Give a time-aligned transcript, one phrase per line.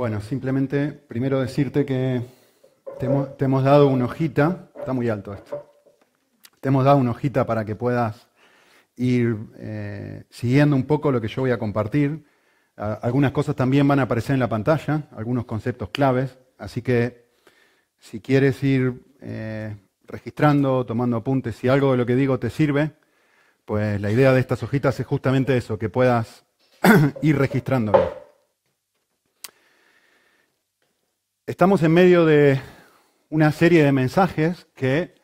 [0.00, 2.22] Bueno, simplemente primero decirte que
[2.98, 5.70] te hemos, dado una hojita, está muy alto esto,
[6.58, 8.26] te hemos dado una hojita para que puedas
[8.96, 12.24] ir eh, siguiendo un poco lo que yo voy a compartir.
[12.76, 17.26] Algunas cosas también van a aparecer en la pantalla, algunos conceptos claves, así que
[17.98, 19.76] si quieres ir eh,
[20.06, 22.92] registrando, tomando apuntes, si algo de lo que digo te sirve,
[23.66, 26.46] pues la idea de estas hojitas es justamente eso, que puedas
[27.20, 28.19] ir registrándolo.
[31.50, 32.60] Estamos en medio de
[33.28, 35.16] una serie de mensajes que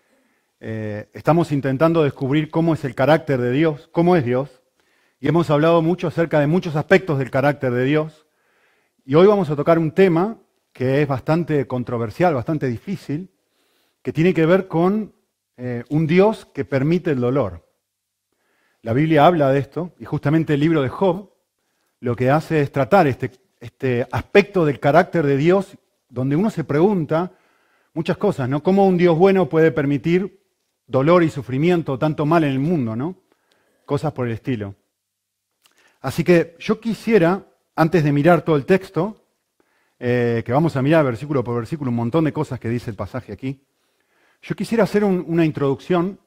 [0.59, 4.61] eh, estamos intentando descubrir cómo es el carácter de Dios, cómo es Dios,
[5.21, 8.27] y hemos hablado mucho acerca de muchos aspectos del carácter de Dios,
[9.05, 10.41] y hoy vamos a tocar un tema
[10.73, 13.31] que es bastante controversial, bastante difícil,
[14.03, 15.15] que tiene que ver con
[15.57, 17.71] eh, un Dios que permite el dolor.
[18.83, 21.31] La Biblia habla de esto, y justamente el libro de Job
[22.01, 25.79] lo que hace es tratar este, este aspecto del carácter de Dios,
[26.17, 27.33] donde uno se pregunta
[27.93, 28.63] muchas cosas, ¿no?
[28.63, 30.41] ¿Cómo un Dios bueno puede permitir
[30.87, 33.17] dolor y sufrimiento, tanto mal en el mundo, ¿no?
[33.85, 34.75] Cosas por el estilo.
[36.01, 37.45] Así que yo quisiera,
[37.75, 39.27] antes de mirar todo el texto,
[39.99, 42.97] eh, que vamos a mirar versículo por versículo, un montón de cosas que dice el
[42.97, 43.63] pasaje aquí,
[44.41, 46.19] yo quisiera hacer un- una introducción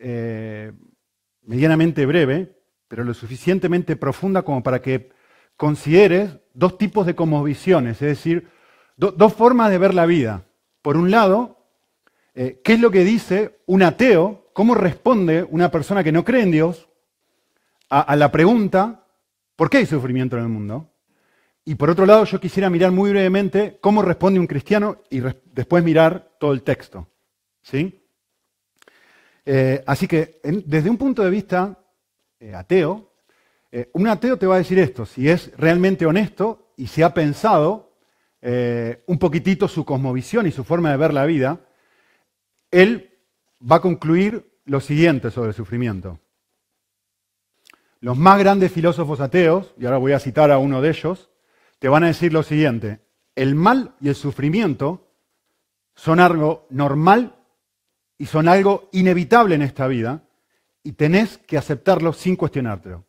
[0.00, 0.72] eh,
[1.42, 2.56] medianamente breve,
[2.88, 5.10] pero lo suficientemente profunda como para que
[5.56, 8.48] consideres dos tipos de cosmovisiones, es decir,
[8.98, 10.44] do- dos formas de ver la vida.
[10.82, 11.56] Por un lado,
[12.34, 14.50] eh, ¿qué es lo que dice un ateo?
[14.52, 16.88] ¿Cómo responde una persona que no cree en Dios
[17.90, 19.06] a, la pregunta,
[19.56, 20.90] ¿por qué hay sufrimiento en el mundo?
[21.64, 25.22] Y por otro lado, yo quisiera mirar muy brevemente cómo responde un cristiano y
[25.54, 27.08] después mirar todo el texto.
[27.62, 28.04] ¿Sí?
[29.46, 31.78] Eh, así que desde un punto de vista
[32.40, 33.14] eh, ateo,
[33.92, 37.87] un ateo te va a decir esto, si es realmente honesto y si ha pensado
[38.40, 41.60] eh, un poquitito su cosmovisión y su forma de ver la vida,
[42.70, 43.18] él
[43.60, 46.20] va a concluir lo siguiente sobre el sufrimiento.
[48.00, 51.30] Los más grandes filósofos ateos, y ahora voy a citar a uno de ellos,
[51.78, 53.00] te van a decir lo siguiente,
[53.34, 55.12] el mal y el sufrimiento
[55.94, 57.36] son algo normal
[58.18, 60.22] y son algo inevitable en esta vida
[60.82, 63.04] y tenés que aceptarlo sin cuestionártelo.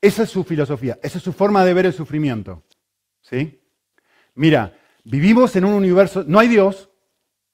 [0.00, 2.64] Esa es su filosofía, esa es su forma de ver el sufrimiento.
[3.22, 3.60] ¿Sí?
[4.36, 6.90] Mira, vivimos en un universo, no hay Dios,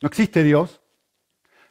[0.00, 0.80] no existe Dios,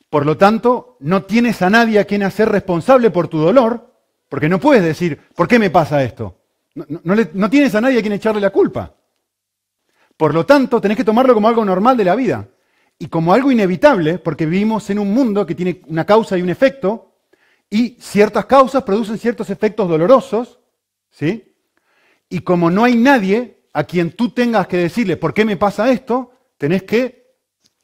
[0.10, 3.94] por lo tanto, no tienes a nadie a quien hacer responsable por tu dolor,
[4.28, 6.38] porque no puedes decir, ¿por qué me pasa esto?
[6.74, 8.94] No, tienes a nadie a quien echarle la culpa.
[10.18, 12.48] Por lo tanto, tenés que tomarlo como algo normal de la vida
[12.98, 16.50] y como algo inevitable, porque vivimos en un mundo que tiene una causa y un
[16.50, 17.16] efecto,
[17.70, 20.60] y ciertas causas producen ciertos efectos dolorosos,
[21.10, 21.56] ¿sí?
[22.30, 25.92] Y como no hay nadie a quien tú tengas que decirle, ¿por qué me pasa
[25.92, 26.32] esto?
[26.58, 27.36] Tenés que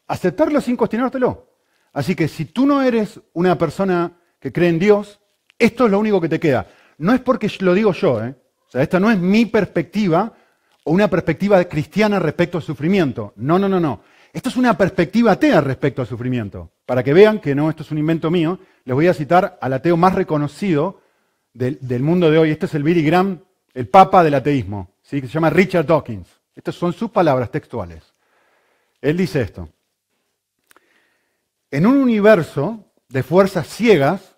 [0.07, 1.47] aceptarlo sin cuestionártelo.
[1.93, 5.19] Así que si tú no eres una persona que cree en Dios,
[5.57, 6.67] esto es lo único que te queda.
[6.97, 8.35] No es porque lo digo yo, ¿eh?
[8.67, 10.33] O sea, esta no es mi perspectiva
[10.83, 13.33] o una perspectiva cristiana respecto al sufrimiento.
[13.37, 14.01] No, no, no, no.
[14.33, 16.71] Esto es una perspectiva atea respecto al sufrimiento.
[16.85, 19.73] Para que vean que no, esto es un invento mío, les voy a citar al
[19.73, 21.01] ateo más reconocido
[21.53, 22.51] del, del mundo de hoy.
[22.51, 23.41] Este es el Billy Graham,
[23.73, 25.22] el papa del ateísmo, ¿sí?
[25.22, 26.28] que se llama Richard Dawkins.
[26.53, 28.03] Estas son sus palabras textuales.
[29.01, 29.69] Él dice esto.
[31.72, 34.35] En un universo de fuerzas ciegas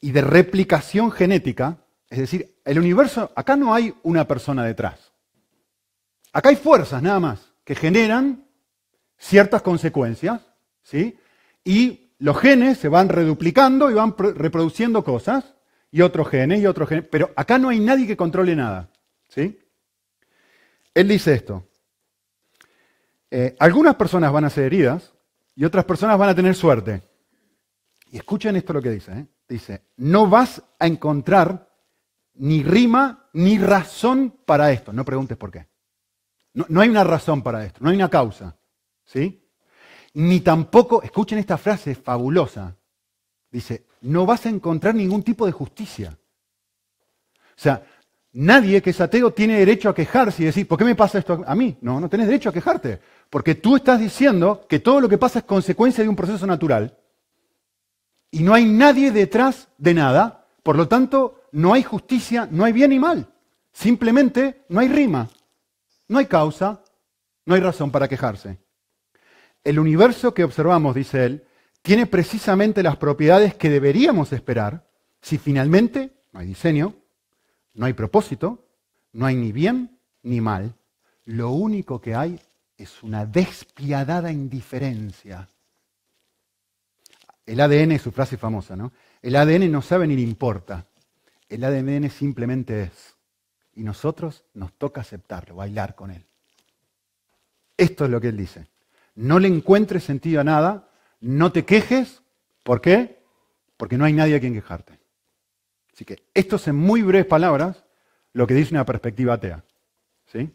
[0.00, 5.12] y de replicación genética, es decir, el universo, acá no hay una persona detrás.
[6.32, 8.46] Acá hay fuerzas nada más que generan
[9.16, 10.40] ciertas consecuencias,
[10.82, 11.18] ¿sí?
[11.64, 15.54] Y los genes se van reduplicando y van pro- reproduciendo cosas,
[15.90, 18.90] y otros genes y otros genes, pero acá no hay nadie que controle nada,
[19.28, 19.60] ¿sí?
[20.94, 21.68] Él dice esto.
[23.30, 25.12] Eh, algunas personas van a ser heridas
[25.56, 27.02] y otras personas van a tener suerte.
[28.10, 29.12] Y escuchen esto lo que dice.
[29.12, 29.26] ¿eh?
[29.48, 31.68] Dice, no vas a encontrar
[32.34, 34.92] ni rima ni razón para esto.
[34.92, 35.66] No preguntes por qué.
[36.52, 38.56] No, no hay una razón para esto, no hay una causa.
[39.04, 39.44] ¿Sí?
[40.14, 42.76] Ni tampoco, escuchen esta frase fabulosa.
[43.50, 46.16] Dice, no vas a encontrar ningún tipo de justicia.
[47.56, 47.84] O sea,
[48.34, 51.42] nadie que es ateo tiene derecho a quejarse y decir, ¿por qué me pasa esto
[51.46, 51.76] a mí?
[51.80, 53.00] No, no tenés derecho a quejarte.
[53.30, 56.96] Porque tú estás diciendo que todo lo que pasa es consecuencia de un proceso natural
[58.30, 60.46] y no hay nadie detrás de nada.
[60.62, 63.28] Por lo tanto, no hay justicia, no hay bien y mal.
[63.72, 65.28] Simplemente no hay rima,
[66.08, 66.82] no hay causa,
[67.46, 68.58] no hay razón para quejarse.
[69.62, 71.44] El universo que observamos, dice él,
[71.82, 74.88] tiene precisamente las propiedades que deberíamos esperar
[75.20, 76.94] si finalmente no hay diseño,
[77.74, 78.66] no hay propósito,
[79.12, 80.74] no hay ni bien ni mal,
[81.24, 82.40] lo único que hay
[82.76, 85.48] es una despiadada indiferencia.
[87.46, 88.92] El ADN es su frase famosa, ¿no?
[89.20, 90.86] El ADN no sabe ni le importa.
[91.48, 93.16] El ADN simplemente es.
[93.74, 96.24] Y nosotros nos toca aceptarlo, bailar con él.
[97.76, 98.66] Esto es lo que él dice.
[99.14, 100.88] No le encuentres sentido a nada,
[101.20, 102.22] no te quejes.
[102.62, 103.22] ¿Por qué?
[103.76, 104.98] Porque no hay nadie a quien quejarte.
[105.94, 107.84] Así que esto es en muy breves palabras
[108.32, 109.62] lo que dice una perspectiva atea.
[110.26, 110.50] ¿sí?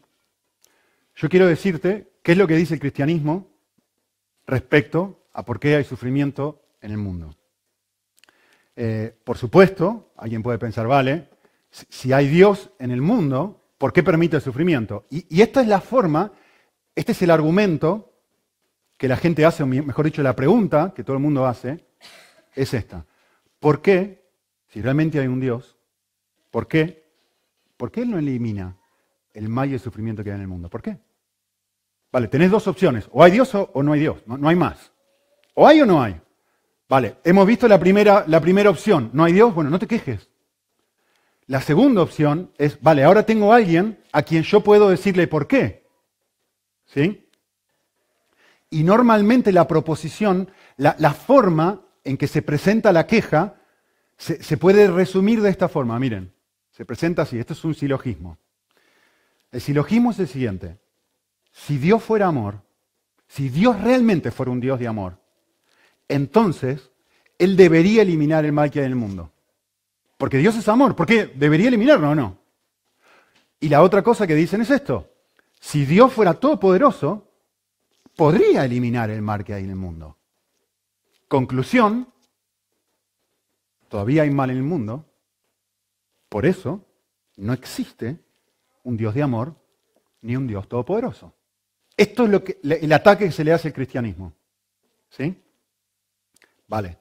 [1.16, 3.48] Yo quiero decirte qué es lo que dice el cristianismo
[4.46, 7.34] respecto a por qué hay sufrimiento en el mundo.
[8.76, 11.30] Eh, por supuesto, alguien puede pensar, vale,
[11.70, 15.06] si hay Dios en el mundo, ¿por qué permite el sufrimiento?
[15.08, 16.32] y esta es la forma,
[16.94, 18.12] este es el argumento
[18.98, 21.86] que la gente hace, o mejor dicho, la pregunta que todo el mundo hace,
[22.54, 23.06] es esta.
[23.58, 24.19] ¿Por qué,
[24.70, 25.76] si realmente hay un Dios,
[26.50, 27.04] por qué,
[27.76, 28.76] por qué Él no elimina
[29.34, 30.68] el mal y el sufrimiento que hay en el mundo?
[30.68, 30.98] ¿Por qué?
[32.12, 34.92] Vale, tenés dos opciones, o hay Dios o, no hay Dios, no, hay más.
[35.54, 36.20] O hay o no hay.
[36.88, 40.28] Vale, hemos visto la primera, la primera opción, no hay Dios, bueno, no te quejes.
[41.46, 45.46] La segunda opción es, vale, ahora tengo a alguien a quien yo puedo decirle por
[45.46, 45.84] qué.
[46.86, 47.28] ¿Sí?
[48.70, 53.59] Y normalmente la proposición, la, forma en que se presenta la queja,
[54.20, 55.98] se, puede resumir de esta forma.
[55.98, 56.32] Miren,
[56.70, 58.36] se presenta así, esto es un silogismo.
[59.50, 60.78] El silogismo es el siguiente.
[61.52, 62.60] Si Dios fuera amor,
[63.26, 65.18] si Dios realmente fuera un Dios de amor,
[66.06, 66.90] entonces
[67.38, 69.32] Él debería eliminar el mal que hay en el mundo.
[70.18, 71.32] Porque Dios es amor, ¿por qué?
[71.34, 72.38] ¿Debería eliminarlo o no?
[73.58, 75.10] Y la otra cosa que dicen es esto.
[75.58, 77.26] Si Dios fuera todopoderoso,
[78.16, 80.18] podría eliminar el mal que hay en el mundo.
[81.26, 82.12] Conclusión,
[83.90, 85.04] todavía hay mal en el mundo,
[86.30, 86.86] por eso
[87.36, 88.18] no existe
[88.84, 89.54] un Dios de amor
[90.22, 91.34] ni un Dios todopoderoso.
[91.96, 94.32] Esto es lo que, el ataque que se le hace al cristianismo.
[95.10, 95.36] ¿Sí?
[96.68, 96.98] Vale.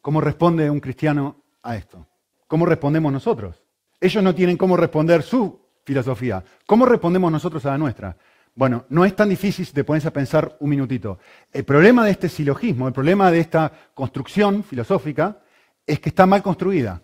[0.00, 2.06] ¿Cómo responde un cristiano a esto?
[2.46, 3.60] ¿Cómo respondemos nosotros?
[4.00, 6.44] Ellos no tienen cómo responder su filosofía.
[6.64, 8.16] ¿Cómo respondemos nosotros a la nuestra?
[8.54, 11.18] Bueno, no es tan difícil si te pones a pensar un minutito.
[11.52, 15.42] El problema de este silogismo, el problema de esta construcción filosófica,
[15.88, 17.02] es que está mal construida.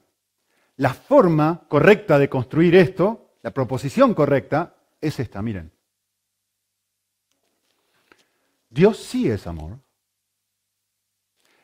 [0.76, 5.72] La forma correcta de construir esto, la proposición correcta, es esta, miren.
[8.68, 9.78] Dios sí es amor.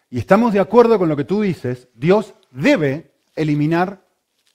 [0.09, 4.07] Y estamos de acuerdo con lo que tú dices, Dios debe eliminar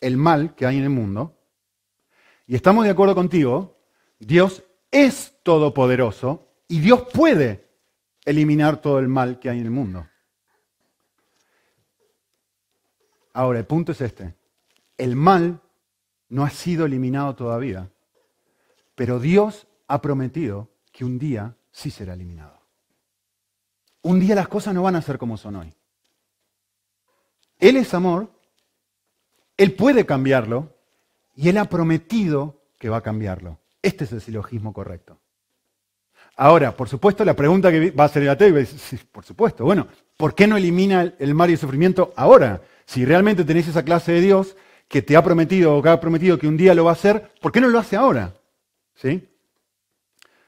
[0.02, 1.38] el mal que hay en el mundo.
[2.48, 3.78] Y estamos de acuerdo contigo,
[4.18, 7.70] Dios es todopoderoso y Dios puede
[8.26, 10.08] eliminar todo el mal que hay en el mundo.
[13.36, 14.34] Ahora, el punto es este.
[14.98, 15.60] El mal
[16.30, 17.92] no ha sido eliminado todavía,
[18.96, 22.58] pero Dios ha prometido que un día sí será eliminado.
[24.04, 25.76] Un día las cosas no van a ser como son hoy.
[27.60, 28.32] Él es amor,
[29.58, 30.74] Él puede cambiarlo
[31.36, 33.60] y Él ha prometido que va a cambiarlo.
[33.82, 35.20] Este es el silogismo correcto.
[36.38, 38.24] Ahora, por supuesto, la pregunta que va a ser
[38.58, 42.62] es, sí, por supuesto, bueno, ¿por qué no elimina el mal y el sufrimiento ahora?
[42.86, 44.56] Si realmente tenéis esa clase de Dios
[44.88, 47.32] que te ha prometido o que ha prometido que un día lo va a hacer,
[47.42, 48.34] ¿por qué no lo hace ahora?
[48.94, 49.28] ¿Sí?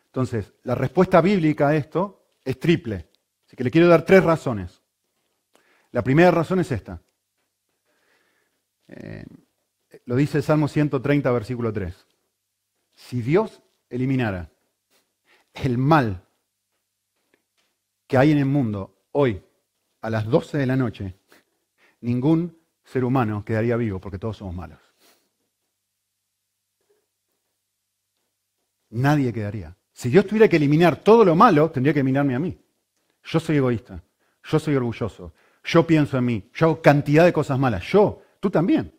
[0.05, 3.09] Entonces, la respuesta bíblica a esto es triple.
[3.45, 4.81] Así que le quiero dar tres razones.
[5.91, 7.01] La primera razón es esta.
[8.87, 9.25] Eh,
[10.05, 12.07] lo dice el Salmo 130, versículo 3
[12.97, 14.51] si Dios eliminara
[15.53, 16.25] el mal
[18.07, 19.41] que hay en el mundo hoy
[20.01, 21.15] a las 12 de la noche,
[22.01, 24.79] ningún ser humano quedaría vivo porque todos somos malos.
[28.89, 29.75] Nadie quedaría.
[29.91, 32.57] Si Dios tuviera que eliminar todo lo malo, tendría que eliminarme a mí.
[33.23, 34.01] Yo soy egoísta,
[34.43, 38.49] yo soy orgulloso, yo pienso en mí, yo hago cantidad de cosas malas, yo, tú
[38.49, 38.93] también.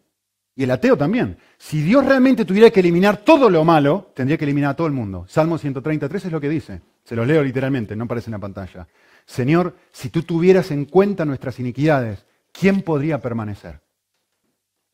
[0.54, 1.38] Y el ateo también.
[1.56, 4.92] Si Dios realmente tuviera que eliminar todo lo malo, tendría que eliminar a todo el
[4.92, 5.24] mundo.
[5.28, 6.82] Salmo 133 es lo que dice.
[7.04, 8.88] Se los leo literalmente, no aparece en la pantalla.
[9.24, 12.26] Señor, si tú tuvieras en cuenta nuestras iniquidades,
[12.58, 13.80] ¿quién podría permanecer?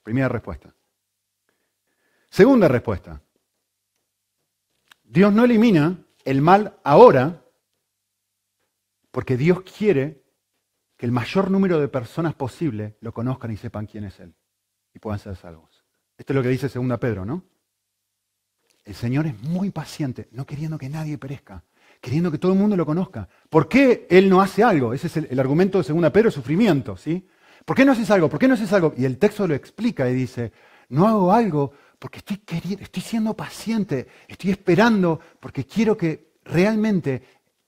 [0.03, 0.75] Primera respuesta.
[2.29, 3.23] Segunda respuesta.
[5.03, 7.45] Dios no elimina el mal ahora
[9.11, 10.25] porque Dios quiere
[10.97, 14.35] que el mayor número de personas posible lo conozcan y sepan quién es Él
[14.93, 15.85] y puedan ser salvos.
[16.17, 17.45] Esto es lo que dice 2 Pedro, ¿no?
[18.85, 21.65] El Señor es muy paciente, no queriendo que nadie perezca,
[22.01, 23.29] queriendo que todo el mundo lo conozca.
[23.49, 24.93] ¿Por qué Él no hace algo?
[24.93, 27.27] Ese es el, argumento de 2 Pedro, sufrimiento, ¿sí?
[27.65, 28.29] ¿Por qué no haces algo?
[28.29, 28.93] ¿Por qué no haces algo?
[28.97, 30.53] Y el texto lo explica y dice,
[30.91, 37.23] no hago algo porque estoy queriendo, estoy siendo paciente, estoy esperando, porque quiero que realmente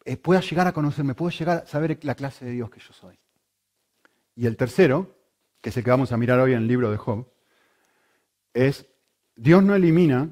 [0.05, 2.93] eh, pueda llegar a conocerme, pueda llegar a saber la clase de Dios que yo
[2.93, 3.19] soy.
[4.35, 5.17] Y el tercero,
[5.63, 7.27] que es el que vamos a mirar hoy en el libro de Job,
[8.53, 8.87] es
[9.35, 10.31] Dios no elimina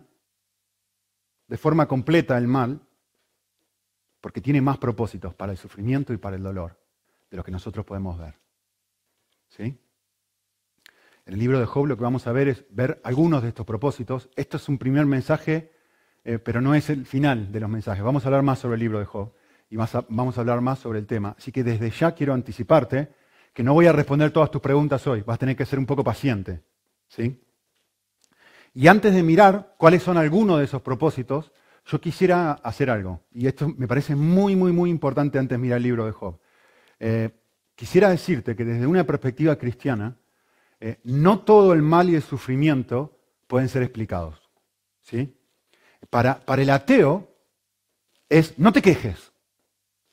[1.49, 2.81] de forma completa el mal,
[4.21, 6.79] porque tiene más propósitos para el sufrimiento y para el dolor
[7.31, 8.44] de lo que nosotros podemos ver.
[9.59, 9.79] En
[11.27, 14.29] el libro de Job lo que vamos a ver es ver algunos de estos propósitos.
[14.37, 15.73] Esto es un primer mensaje,
[16.25, 18.05] eh, pero no es el final de los mensajes.
[18.05, 19.33] Vamos a hablar más sobre el libro de Job
[19.71, 21.35] y vamos a hablar más sobre el tema.
[21.39, 23.09] Así que desde ya quiero anticiparte
[23.53, 25.23] que no voy a responder todas tus preguntas hoy.
[25.23, 26.61] Vas a tener que ser un poco paciente.
[27.09, 27.41] ¿sí?
[28.75, 31.53] Y antes de mirar cuáles son algunos de esos propósitos,
[31.87, 33.21] yo quisiera hacer algo.
[33.33, 36.39] Y esto me parece muy, muy, muy importante antes de mirar el libro de Job.
[36.99, 37.31] Eh,
[37.75, 40.17] quisiera decirte que desde una perspectiva cristiana,
[40.81, 44.39] eh, no todo el mal y el sufrimiento pueden ser explicados.
[45.03, 45.37] ¿sí?
[46.11, 47.35] Para, para el ateo
[48.29, 49.33] es, no te quejes.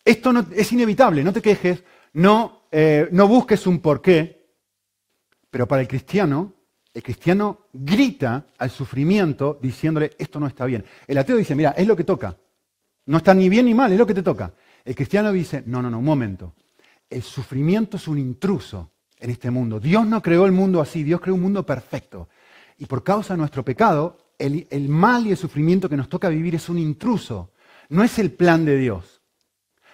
[0.03, 4.55] Esto no, es inevitable, no te quejes, no, eh, no busques un porqué.
[5.49, 6.53] Pero para el cristiano,
[6.93, 10.85] el cristiano grita al sufrimiento diciéndole, esto no está bien.
[11.07, 12.37] El ateo dice, mira, es lo que toca.
[13.05, 14.53] No está ni bien ni mal, es lo que te toca.
[14.83, 16.55] El cristiano dice, no, no, no, un momento.
[17.11, 18.89] El sufrimiento es un intruso
[19.19, 19.79] en este mundo.
[19.79, 22.29] Dios no creó el mundo así, Dios creó un mundo perfecto.
[22.77, 26.55] Y por causa de nuestro pecado, el, mal y el sufrimiento que nos toca vivir
[26.55, 27.51] es un intruso,
[27.89, 29.21] no es el plan de Dios.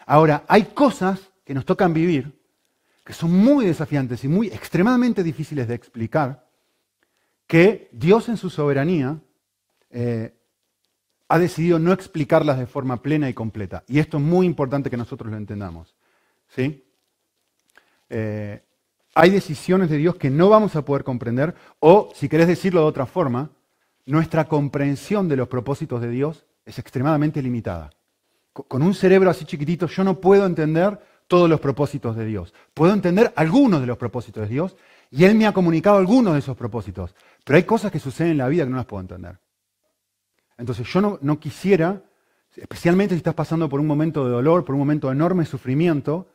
[0.05, 2.37] Ahora, hay cosas que nos tocan vivir
[3.03, 6.45] que son muy desafiantes y muy extremadamente difíciles de explicar,
[7.47, 9.17] que Dios en su soberanía
[9.89, 10.37] eh,
[11.29, 13.83] ha decidido no explicarlas de forma plena y completa.
[13.87, 15.95] Y esto es muy importante que nosotros lo entendamos.
[16.49, 16.86] ¿sí?
[18.09, 18.61] Eh,
[19.15, 22.87] hay decisiones de Dios que no vamos a poder comprender, o si querés decirlo de
[22.87, 23.49] otra forma,
[24.05, 27.89] nuestra comprensión de los propósitos de Dios es extremadamente limitada.
[28.53, 32.53] Con un cerebro así chiquitito yo no puedo entender todos los propósitos de Dios.
[32.73, 34.77] Puedo entender algunos de los propósitos de Dios
[35.11, 37.15] y Él me ha comunicado algunos de esos propósitos.
[37.43, 39.39] Pero hay cosas que suceden en la vida que no las puedo entender.
[40.57, 42.01] Entonces yo no, no quisiera,
[42.55, 46.27] especialmente si estás pasando por un momento de dolor, por un momento de enorme sufrimiento,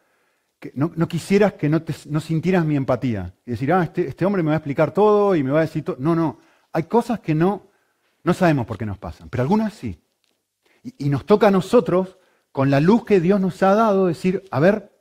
[0.75, 4.49] no, quisieras que no, te, sintieras mi empatía y decir, ah, este, este, hombre me
[4.49, 5.97] va a explicar todo y me va a decir todo.
[5.99, 6.39] No, no.
[6.73, 7.69] Hay cosas que no,
[8.23, 9.99] no sabemos por qué nos pasan, pero algunas sí.
[10.83, 12.19] Y, nos toca a nosotros,
[12.53, 14.93] con la luz que Dios nos ha dado, decir, a ver,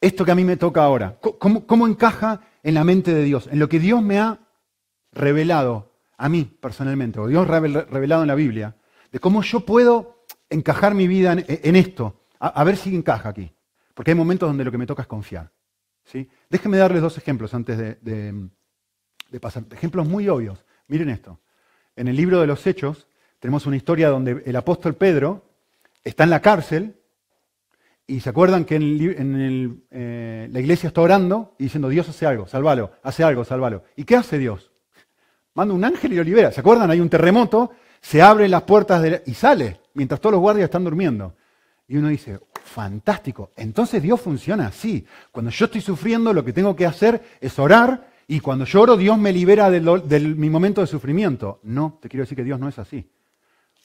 [0.00, 3.48] esto que a mí me toca ahora, ¿cómo, cómo encaja en la mente de Dios?
[3.50, 4.40] En lo que Dios me ha
[5.12, 8.76] revelado a mí personalmente, o Dios revelado en la Biblia,
[9.10, 13.52] de cómo yo puedo encajar mi vida en, esto, a ver si encaja aquí.
[13.94, 15.50] Porque hay momentos donde lo que me toca es confiar.
[16.04, 16.28] ¿sí?
[16.48, 18.48] Déjenme darles dos ejemplos antes de,
[19.40, 19.64] pasar.
[19.70, 20.64] Ejemplos muy obvios.
[20.88, 21.40] Miren esto.
[21.96, 23.06] En el libro de los Hechos
[23.38, 25.44] tenemos una historia donde el apóstol Pedro
[26.04, 26.96] está en la cárcel
[28.06, 32.46] y se acuerdan que en, eh, la iglesia está orando y diciendo, Dios hace algo,
[32.46, 33.84] sálvalo, hace algo, sálvalo.
[33.96, 34.70] ¿Y qué hace Dios?
[35.54, 36.50] Manda un ángel y lo libera.
[36.50, 36.90] ¿Se acuerdan?
[36.90, 41.36] Hay un terremoto, se abren las puertas y sale, mientras todos los guardias están durmiendo.
[41.86, 42.40] Y uno dice,
[42.72, 45.06] fantástico, entonces Dios funciona así.
[45.30, 49.18] Cuando yo estoy sufriendo, lo que tengo que hacer es orar y cuando lloro, Dios
[49.18, 49.80] me libera de,
[50.20, 51.60] mi momento de sufrimiento.
[51.64, 53.10] No, te quiero decir que Dios no es así.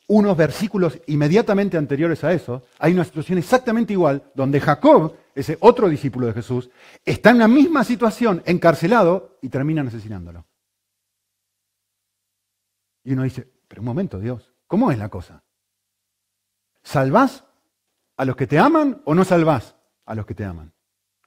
[0.07, 5.89] Unos versículos inmediatamente anteriores a eso, hay una situación exactamente igual, donde Jacob, ese otro
[5.89, 6.69] discípulo de Jesús,
[7.03, 10.45] está en la misma situación, encarcelado, y terminan asesinándolo.
[13.03, 15.43] Y uno dice, pero un momento, Dios, ¿cómo es la cosa?
[16.83, 17.43] ¿Salvás
[18.17, 20.73] a los que te aman o no salvás a los que te aman?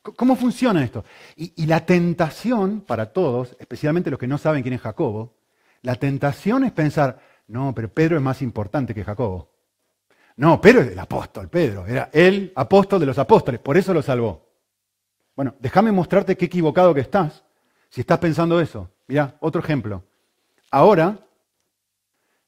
[0.03, 1.05] ¿Cómo funciona esto?
[1.37, 5.37] Y, la tentación para todos, especialmente los que no saben quién es Jacobo,
[5.83, 9.51] la tentación es pensar, no, pero Pedro es más importante que Jacobo.
[10.37, 14.01] No, Pedro es el apóstol, Pedro, era el apóstol de los apóstoles, por eso lo
[14.01, 14.49] salvó.
[15.37, 17.45] Bueno, déjame mostrarte qué equivocado que estás
[17.91, 18.91] si estás pensando eso.
[19.07, 20.05] Mira, otro ejemplo.
[20.71, 21.19] Ahora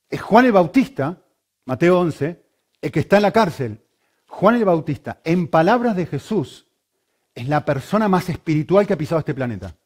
[0.09, 1.19] es Juan el Bautista,
[1.67, 2.43] Mateo 11,
[2.81, 3.82] el que está en la cárcel
[4.43, 6.67] Juan el Bautista, en palabras de Jesús,
[7.33, 9.77] es la persona más espiritual que ha pisado este planeta.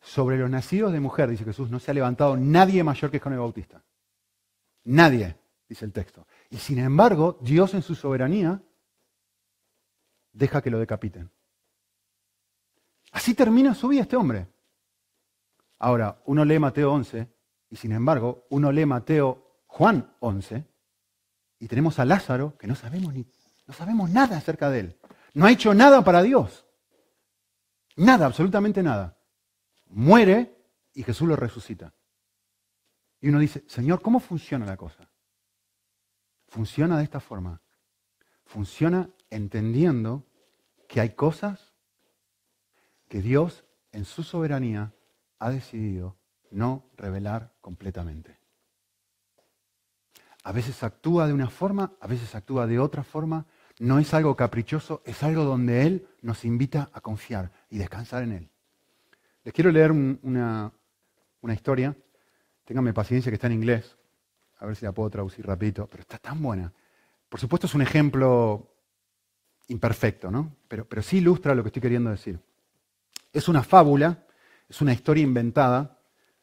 [0.00, 3.34] Sobre los nacidos de mujer, dice Jesús, no se ha levantado nadie mayor que Juan
[3.34, 3.80] el Bautista.
[4.82, 5.36] Nadie,
[5.68, 6.26] dice el texto.
[6.50, 8.60] Y sin embargo, Dios en su soberanía
[10.32, 11.30] deja que lo decapiten.
[13.12, 14.48] Así termina su vida este hombre.
[15.78, 17.28] Ahora, uno lee Mateo 11
[17.70, 20.69] y sin embargo, uno lee Mateo Juan 11
[21.60, 23.26] y tenemos a Lázaro que no sabemos ni
[23.70, 24.98] no sabemos nada acerca de él.
[25.32, 26.66] No ha hecho nada para Dios.
[27.94, 29.16] Nada, absolutamente nada.
[29.86, 30.56] Muere
[30.92, 31.94] y Jesús lo resucita.
[33.20, 35.08] Y uno dice, Señor, ¿cómo funciona la cosa?
[36.48, 37.62] Funciona de esta forma.
[38.44, 40.26] Funciona entendiendo
[40.88, 41.72] que hay cosas
[43.08, 44.92] que Dios en su soberanía
[45.38, 46.18] ha decidido
[46.50, 48.39] no revelar completamente.
[50.42, 53.46] A veces actúa de una forma, a veces actúa de otra forma.
[53.78, 58.32] No es algo caprichoso, es algo donde Él nos invita a confiar y descansar en
[58.32, 58.50] Él.
[59.44, 60.72] Les quiero leer una,
[61.40, 61.96] una historia.
[62.64, 63.96] Ténganme paciencia que está en inglés.
[64.58, 66.72] A ver si la puedo traducir rapidito, pero está tan buena.
[67.28, 68.74] Por supuesto es un ejemplo
[69.68, 70.56] imperfecto, ¿no?
[70.68, 72.38] Pero, pero sí ilustra lo que estoy queriendo decir.
[73.32, 74.26] Es una fábula,
[74.68, 75.98] es una historia inventada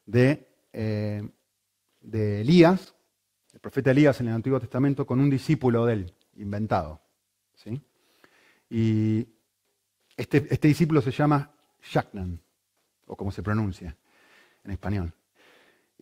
[0.06, 1.28] de, eh,
[2.02, 2.96] de Elías,
[3.58, 7.02] el profeta Elías en el Antiguo Testamento, con un discípulo de él, inventado.
[7.56, 7.82] ¿sí?
[8.70, 9.28] Y
[10.16, 11.50] este, este discípulo se llama
[11.82, 12.40] Shaknan,
[13.08, 13.98] o como se pronuncia
[14.64, 15.12] en español.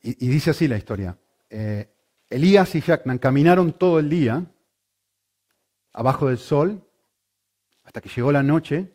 [0.01, 1.17] Y, dice así la historia.
[1.50, 1.89] Eh,
[2.29, 4.45] Elías y Shaknan caminaron todo el día
[5.93, 6.85] abajo del sol
[7.85, 8.91] hasta que llegó la noche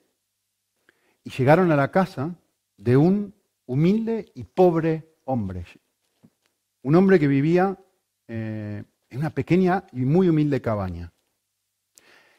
[1.24, 2.34] y llegaron a la casa
[2.76, 3.32] de un
[3.64, 5.64] humilde y pobre hombre.
[6.82, 7.78] Un hombre que vivía
[8.32, 11.12] eh, en una pequeña y muy humilde cabaña.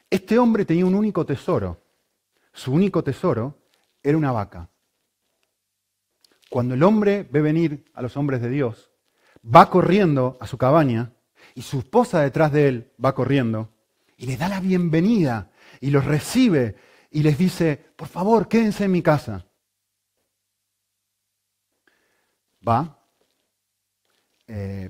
[0.09, 1.83] Este hombre tenía un único tesoro.
[2.53, 3.67] Su único tesoro
[4.01, 4.69] era una vaca.
[6.49, 8.89] Cuando el hombre ve venir a los hombres de Dios,
[9.43, 11.11] va corriendo a su cabaña
[11.55, 13.73] y su esposa detrás de él va corriendo
[14.15, 16.77] y le da la bienvenida y los recibe
[17.09, 19.45] y les dice, por favor, quédense en mi casa.
[22.65, 22.97] Va,
[24.47, 24.89] eh,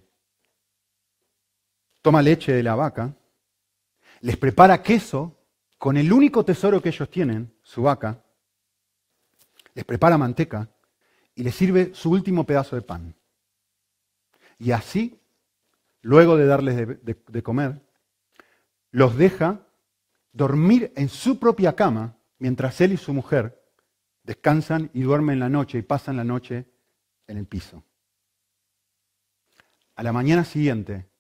[2.01, 3.13] toma leche de la vaca,
[4.21, 5.37] les prepara queso
[5.77, 8.23] con el único tesoro que ellos tienen, su vaca,
[9.73, 10.69] les prepara manteca
[11.35, 13.15] y les sirve su último pedazo de pan.
[14.59, 15.19] Y así,
[16.01, 17.81] luego de darles de, de comer,
[18.91, 19.65] los deja
[20.33, 23.61] dormir en su propia cama mientras él y su mujer
[24.23, 26.65] descansan y duermen la noche y pasan la noche
[27.27, 27.83] en el piso.
[29.95, 31.10] A la mañana siguiente,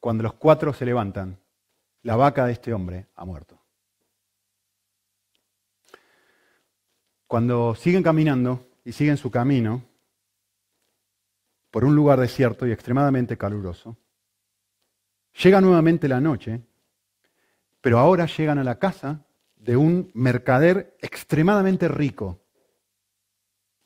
[0.00, 1.38] cuando los cuatro se levantan,
[2.02, 3.60] la vaca de este hombre ha muerto.
[7.26, 9.84] Cuando siguen caminando y siguen su camino
[11.70, 13.96] por un lugar desierto y extremadamente caluroso,
[15.32, 16.62] llega nuevamente la noche
[17.80, 19.24] pero ahora llegan a la casa
[19.56, 22.40] de un mercader extremadamente rico.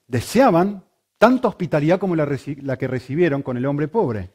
[0.07, 0.85] Deseaban
[1.18, 2.27] tanta hospitalidad como la,
[2.77, 4.31] que recibieron con el hombre pobre.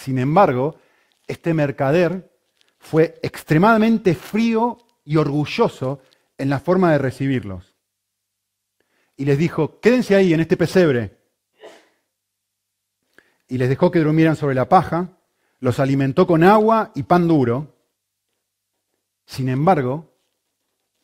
[0.00, 0.78] Sin embargo,
[1.26, 2.32] este mercader
[2.78, 6.00] fue extremadamente frío y orgulloso
[6.38, 7.74] en la forma de recibirlos.
[9.14, 11.18] Y les dijo, quédense ahí en este pesebre.
[13.46, 15.18] Y les dejó que durmieran sobre la paja,
[15.58, 17.76] los alimentó con agua y pan duro,
[19.26, 20.14] sin embargo,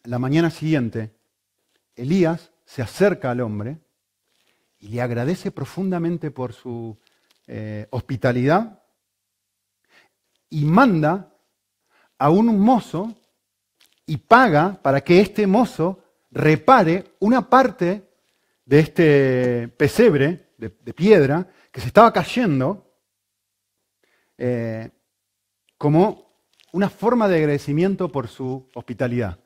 [0.05, 1.15] la mañana siguiente,
[1.97, 3.79] Elías se acerca al hombre
[4.79, 6.97] y le agradece profundamente por su
[7.47, 8.83] eh, hospitalidad
[10.51, 11.33] y manda
[12.19, 13.15] a un mozo
[14.07, 18.09] y paga para que este mozo repare una parte
[18.65, 22.93] de este pesebre de, piedra que se estaba cayendo
[24.39, 24.91] eh,
[25.79, 26.27] como
[26.73, 29.39] una forma de agradecimiento por su hospitalidad.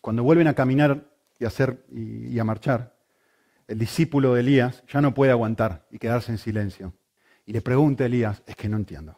[0.00, 1.04] Cuando vuelven a caminar
[1.38, 2.96] y a, hacer, y, a marchar,
[3.66, 6.94] el discípulo de Elías ya no puede aguantar y quedarse en silencio.
[7.44, 9.17] Y le pregunta a Elías, es que no entiendo.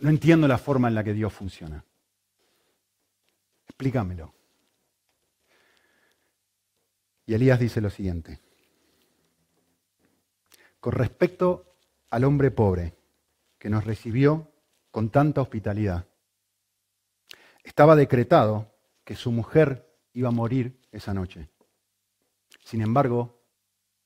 [0.00, 1.84] No, entiendo la forma en la que Dios funciona.
[3.66, 4.34] Explícamelo.
[7.26, 8.40] Y Elías dice lo siguiente.
[10.80, 11.76] Con respecto
[12.10, 12.96] al hombre pobre
[13.58, 14.52] que nos recibió
[14.90, 16.06] con tanta hospitalidad.
[17.62, 21.48] Estaba decretado que su mujer iba a morir esa noche.
[22.62, 23.42] Sin embargo,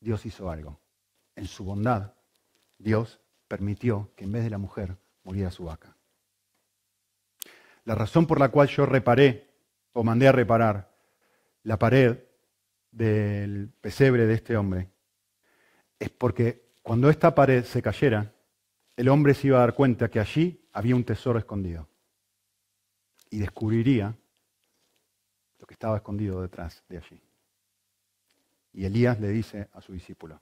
[0.01, 0.81] Dios hizo algo.
[1.35, 2.15] En su bondad,
[2.79, 4.97] Dios permitió que en vez de la mujer
[5.29, 5.95] muriera su vaca.
[7.85, 9.51] La razón por la cual yo reparé
[9.93, 10.91] o mandé a reparar
[11.65, 12.19] la pared
[12.91, 14.91] del pesebre de este hombre
[15.99, 18.33] es porque cuando esta pared se cayera,
[18.97, 21.87] el hombre se iba a dar cuenta que allí había un tesoro escondido
[23.29, 24.17] y descubriría
[25.59, 27.21] lo que estaba escondido detrás de allí.
[28.73, 30.41] Y Elías le dice a su discípulo,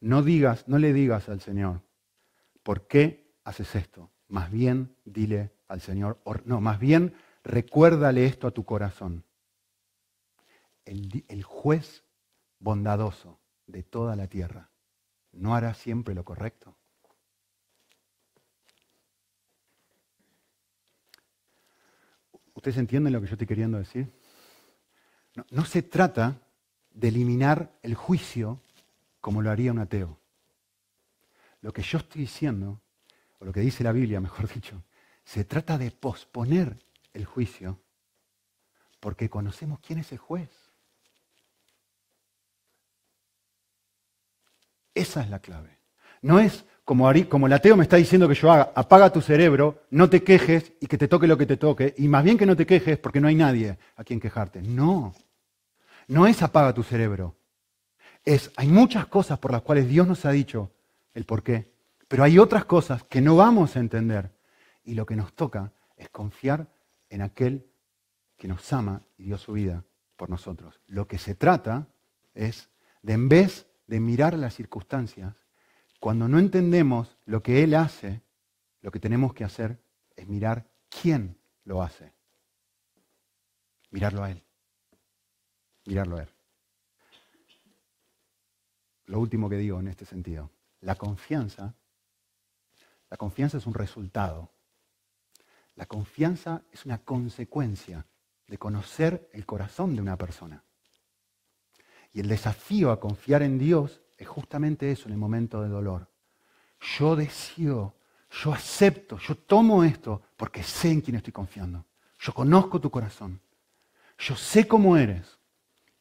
[0.00, 1.80] no digas, no le digas al Señor,
[2.62, 4.10] ¿por qué haces esto?
[4.28, 9.24] Más bien dile al Señor, no, más bien recuérdale esto a tu corazón.
[10.84, 12.04] El, juez
[12.58, 14.70] bondadoso de toda la tierra
[15.32, 16.76] ¿no hará siempre lo correcto?
[22.54, 24.12] ¿Ustedes entienden lo que yo estoy queriendo decir?
[25.50, 26.40] No se trata
[26.90, 28.60] de eliminar el juicio
[29.20, 30.20] como lo haría un ateo.
[31.60, 32.80] Lo que yo estoy diciendo,
[33.44, 34.82] lo que dice la Biblia, mejor dicho,
[35.24, 36.78] se trata de posponer
[37.12, 37.80] el juicio
[39.00, 40.50] porque conocemos quién es el juez.
[44.94, 45.78] Esa es la clave.
[46.22, 49.82] No es como, como, el ateo me está diciendo que yo haga, apaga tu cerebro,
[49.90, 52.46] no te quejes y que te toque lo que te toque, y más bien que
[52.46, 54.62] no te quejes porque no hay nadie a quien quejarte.
[54.62, 55.14] No,
[56.08, 57.36] no es apaga tu cerebro.
[58.24, 60.70] Es, hay muchas cosas por las cuales Dios nos ha dicho
[61.12, 61.73] el por qué,
[62.08, 64.30] pero hay otras cosas que no vamos a entender.
[64.84, 66.68] Y lo que nos toca es confiar
[67.08, 67.66] en aquel
[68.36, 69.84] que nos ama y dio su vida
[70.16, 70.80] por nosotros.
[70.86, 71.88] Lo que se trata
[72.34, 72.68] es
[73.02, 75.34] de en vez de mirar las circunstancias,
[76.00, 78.22] cuando no entendemos lo que Él hace,
[78.82, 79.78] lo que tenemos que hacer
[80.16, 82.12] es mirar quién lo hace.
[83.90, 84.42] Mirarlo a Él.
[85.86, 86.28] Mirarlo a Él.
[89.06, 90.50] Lo último que digo en este sentido.
[90.80, 91.74] La confianza,
[93.14, 94.50] la confianza es un resultado.
[95.76, 98.04] La confianza es una consecuencia
[98.48, 100.64] de conocer el corazón de una persona.
[102.12, 106.10] Y el desafío a confiar en Dios es justamente eso en el momento de dolor.
[106.98, 107.94] Yo deseo,
[108.42, 111.86] yo acepto, yo tomo esto porque sé en quién estoy confiando.
[112.18, 113.40] Yo conozco tu corazón.
[114.18, 115.38] Yo sé cómo eres.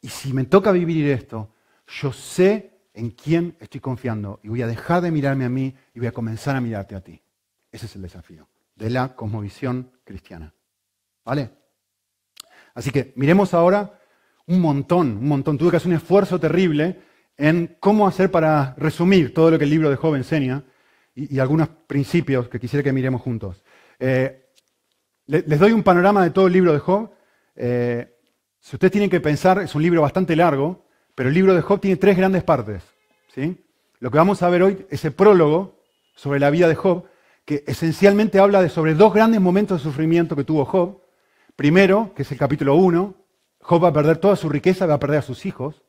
[0.01, 1.53] Y si me toca vivir esto,
[1.85, 5.99] yo sé en quién estoy confiando y voy a dejar de mirarme a mí y
[5.99, 7.21] voy a comenzar a mirarte a ti.
[7.71, 10.53] Ese es el desafío de la cosmovisión cristiana.
[11.25, 11.49] ¿Vale?
[12.73, 13.99] Así que miremos ahora
[14.47, 15.57] un montón, un montón.
[15.57, 17.01] Tuve que hacer un esfuerzo terrible
[17.37, 20.63] en cómo hacer para resumir todo lo que el libro de Job enseña
[21.15, 23.63] y, algunos principios que quisiera que miremos juntos.
[23.99, 24.49] Eh,
[25.27, 27.11] les doy un panorama de todo el libro de Job.
[27.55, 28.17] Eh,
[28.59, 30.82] si ustedes tienen que pensar, es un libro bastante largo,
[31.15, 32.83] pero el libro de Job tiene tres grandes partes.
[33.33, 33.63] ¿sí?
[33.99, 35.79] Lo que vamos a ver hoy es el prólogo
[36.15, 37.05] sobre la vida de Job,
[37.45, 41.01] que esencialmente habla de sobre dos grandes momentos de sufrimiento que tuvo Job.
[41.55, 43.15] Primero, que es el capítulo 1,
[43.59, 45.83] Job va a perder toda su riqueza, va a perder a sus hijos.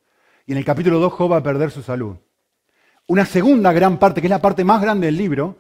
[0.47, 2.17] Y en el capítulo 2 Job va a perder su salud.
[3.07, 5.59] Una segunda gran parte, que es la parte más grande del libro,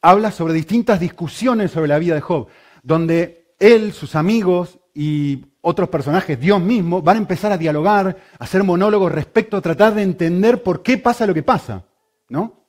[0.00, 2.48] habla sobre distintas discusiones sobre la vida de Job,
[2.82, 8.44] donde él, sus amigos y otros personajes, Dios mismo, van a empezar a dialogar, a
[8.44, 11.84] hacer monólogos respecto a tratar de entender por qué pasa lo que pasa.
[12.28, 12.64] ¿no?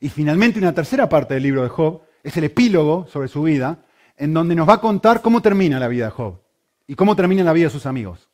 [0.00, 3.84] Y finalmente una tercera parte del libro de Job es el epílogo sobre su vida,
[4.16, 6.40] en donde nos va a contar cómo termina la vida de Job
[6.86, 8.28] y cómo termina la vida de sus amigos.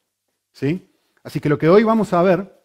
[0.53, 0.91] ¿Sí?
[1.23, 2.61] Así que lo que hoy vamos a ver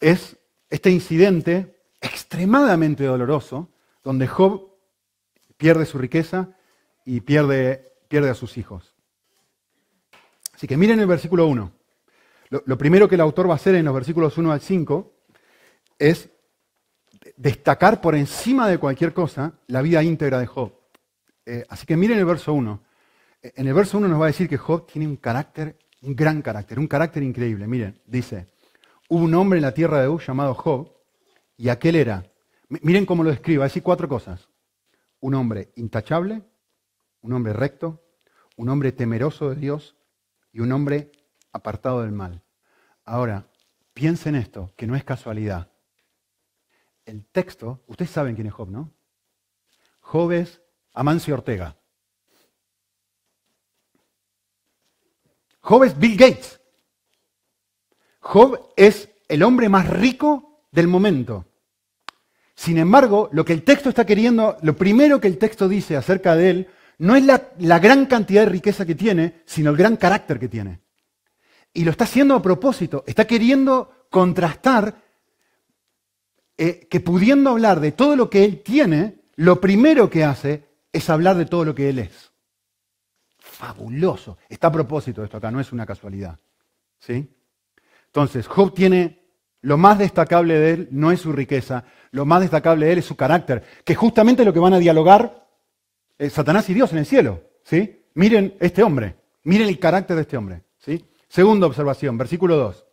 [0.00, 0.36] es
[0.70, 3.70] este incidente extremadamente doloroso,
[4.04, 4.76] donde Job
[5.56, 6.50] pierde su riqueza
[7.04, 8.87] y pierde, pierde a sus hijos.
[10.58, 11.72] Así que miren el versículo 1.
[12.64, 15.12] Lo, primero que el autor va a hacer en los versículos 1 al 5
[16.00, 16.30] es
[17.36, 20.72] destacar por encima de cualquier cosa la vida íntegra de Job.
[21.46, 22.82] Eh, así que miren el verso 1.
[23.40, 26.42] En el verso 1 nos va a decir que Job tiene un carácter, un gran
[26.42, 27.68] carácter, un carácter increíble.
[27.68, 28.48] Miren, dice,
[29.08, 30.92] hubo un hombre en la tierra de U llamado Job,
[31.56, 32.24] y aquel era,
[32.68, 34.48] miren cómo lo describe, va a decir cuatro cosas.
[35.20, 36.42] Un hombre intachable,
[37.20, 38.02] un hombre recto,
[38.56, 39.94] un hombre temeroso de Dios
[40.58, 41.12] y un hombre
[41.52, 42.42] apartado del mal.
[43.04, 43.46] Ahora,
[43.94, 45.70] piensen esto, que no es casualidad.
[47.06, 48.90] El texto, ustedes saben quién es Job, ¿no?
[50.00, 50.60] Job es
[50.94, 51.76] Amancio Ortega.
[55.60, 56.60] Job es Bill Gates.
[58.18, 61.44] Job es el hombre más rico del momento.
[62.56, 66.34] Sin embargo, lo que el texto está queriendo, lo primero que el texto dice acerca
[66.34, 70.38] de él, no es la, gran cantidad de riqueza que tiene, sino el gran carácter
[70.38, 70.80] que tiene.
[71.72, 75.02] Y lo está haciendo a propósito, está queriendo contrastar
[76.56, 81.08] eh, que pudiendo hablar de todo lo que él tiene, lo primero que hace es
[81.08, 82.32] hablar de todo lo que él es
[83.58, 84.38] fabuloso.
[84.48, 86.38] Está a propósito esto acá, no es una casualidad.
[86.98, 87.28] ¿Sí?
[88.06, 89.22] Entonces, Job tiene
[89.62, 93.04] lo más destacable de él, no es su riqueza, lo más destacable de él es
[93.04, 95.47] su carácter, que justamente es lo que van a dialogar
[96.18, 97.42] eh, Satanás y Dios en el cielo.
[97.62, 98.02] ¿sí?
[98.14, 100.62] Miren este hombre, miren el carácter de este hombre.
[100.78, 101.04] ¿sí?
[101.28, 102.84] Segunda observación, versículo 2.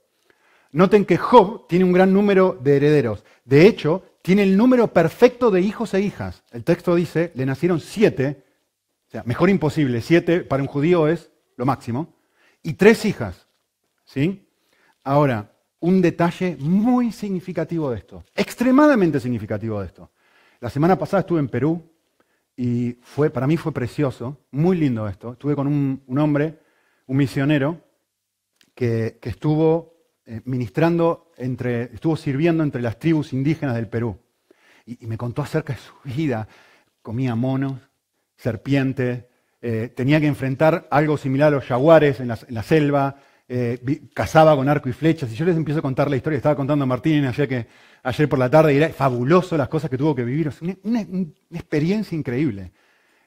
[0.72, 3.24] Noten que Job tiene un gran número de herederos.
[3.46, 6.44] De hecho, tiene el número perfecto de hijos e hijas.
[6.52, 8.44] El texto dice, le nacieron siete
[9.24, 10.02] mejor imposible.
[10.02, 12.16] Siete para un judío es lo máximo.
[12.62, 13.48] Y tres hijas.
[14.04, 14.48] ¿Sí?
[15.04, 20.12] Ahora, un detalle muy significativo de esto, extremadamente significativo de esto.
[20.60, 21.92] La semana pasada estuve en Perú
[22.58, 25.34] y fue, para mí fue precioso, muy lindo esto.
[25.34, 26.60] Estuve con un, hombre,
[27.08, 27.82] un misionero,
[28.74, 34.20] que, estuvo eh, ministrando, entre, estuvo sirviendo entre las tribus indígenas del Perú.
[34.86, 36.48] Y, me contó acerca de su vida.
[37.02, 37.80] Comía monos,
[38.38, 39.26] serpientes,
[39.62, 44.68] eh, tenía que enfrentar algo similar a los jaguares en la selva, eh, cazaba con
[44.68, 45.32] arco y flechas.
[45.32, 47.68] Y yo les empiezo a contar la historia, estaba contando a Martín ayer, que,
[48.04, 50.52] ayer por la tarde, y era fabuloso las cosas que tuvo que vivir.
[50.84, 51.02] una,
[51.52, 52.72] experiencia increíble.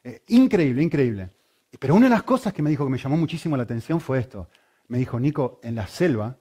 [0.03, 1.31] Eh, increíble, increíble.
[1.79, 4.19] Pero una de las cosas que me dijo que me llamó muchísimo la atención fue
[4.19, 4.49] esto.
[4.89, 6.37] Me dijo, Nico, en la selva,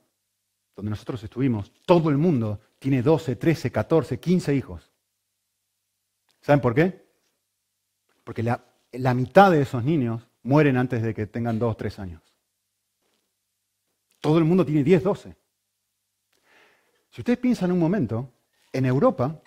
[0.76, 4.92] donde nosotros estuvimos, todo el mundo tiene 12, 13, 14, 15 hijos.
[6.42, 7.06] ¿Saben por qué?
[8.24, 8.64] Porque la,
[8.94, 12.27] la mitad de esos niños mueren antes de que tengan 2, 3 años.
[14.28, 15.38] Todo el mundo tiene 10, 12.
[17.12, 18.34] Si ustedes piensan un momento,
[18.74, 19.42] en Europa,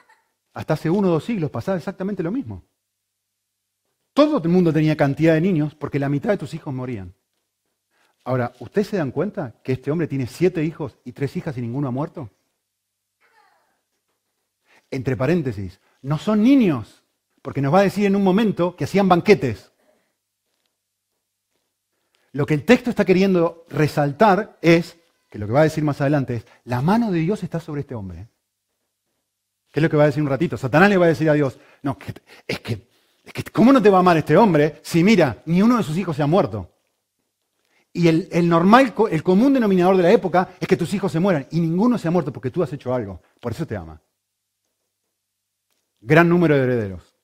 [0.54, 2.64] hasta hace uno o dos siglos pasaba exactamente lo mismo.
[4.14, 7.12] Todo el mundo tenía cantidad de niños porque la mitad de tus hijos morían.
[8.24, 11.60] Ahora, ¿ustedes se dan cuenta que este hombre tiene siete hijos y tres hijas y
[11.60, 12.30] ninguno ha muerto?
[14.90, 17.04] Entre paréntesis, no son niños,
[17.42, 19.69] porque nos va a decir en un momento que hacían banquetes.
[22.32, 24.96] Lo que el texto está queriendo resaltar es,
[25.28, 27.82] que lo que va a decir más adelante es, la mano de Dios está sobre
[27.82, 28.28] este hombre.
[29.70, 30.56] ¿Qué es lo que va a decir un ratito?
[30.56, 31.96] Satanás le va a decir a Dios, no,
[32.46, 32.86] es que,
[33.24, 35.82] es que ¿cómo no te va a amar este hombre si mira, ni uno de
[35.82, 36.70] sus hijos se ha muerto?
[37.92, 41.46] Y el, normal, el común denominador de la época es que tus hijos se mueran
[41.50, 43.20] y ninguno se ha muerto porque tú has hecho algo.
[43.40, 44.00] Por eso te ama.
[46.00, 47.16] Gran número de herederos.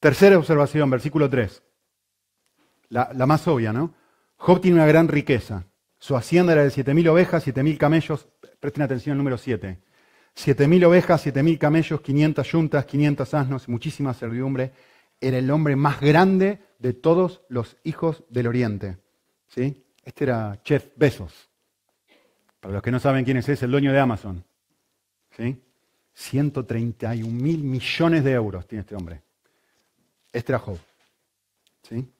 [0.00, 1.62] Tercera observación, versículo 3.
[2.88, 3.94] La, la más obvia, ¿no?
[4.40, 5.66] Job tiene una gran riqueza.
[5.98, 8.26] Su hacienda era de 7.000 ovejas, 7.000 camellos.
[8.58, 9.78] Presten atención al número 7.
[10.34, 14.72] 7.000 ovejas, 7.000 camellos, 500 yuntas, 500 asnos, muchísima servidumbre.
[15.20, 18.96] Era el hombre más grande de todos los hijos del Oriente.
[19.46, 19.84] ¿Sí?
[20.02, 21.50] Este era Chef Bezos.
[22.60, 24.42] Para los que no saben quién es, es el dueño de Amazon.
[25.36, 25.62] ¿Sí?
[26.14, 29.20] 131 mil millones de euros tiene este hombre.
[30.32, 30.78] Este era Job.
[31.82, 32.10] ¿Sí?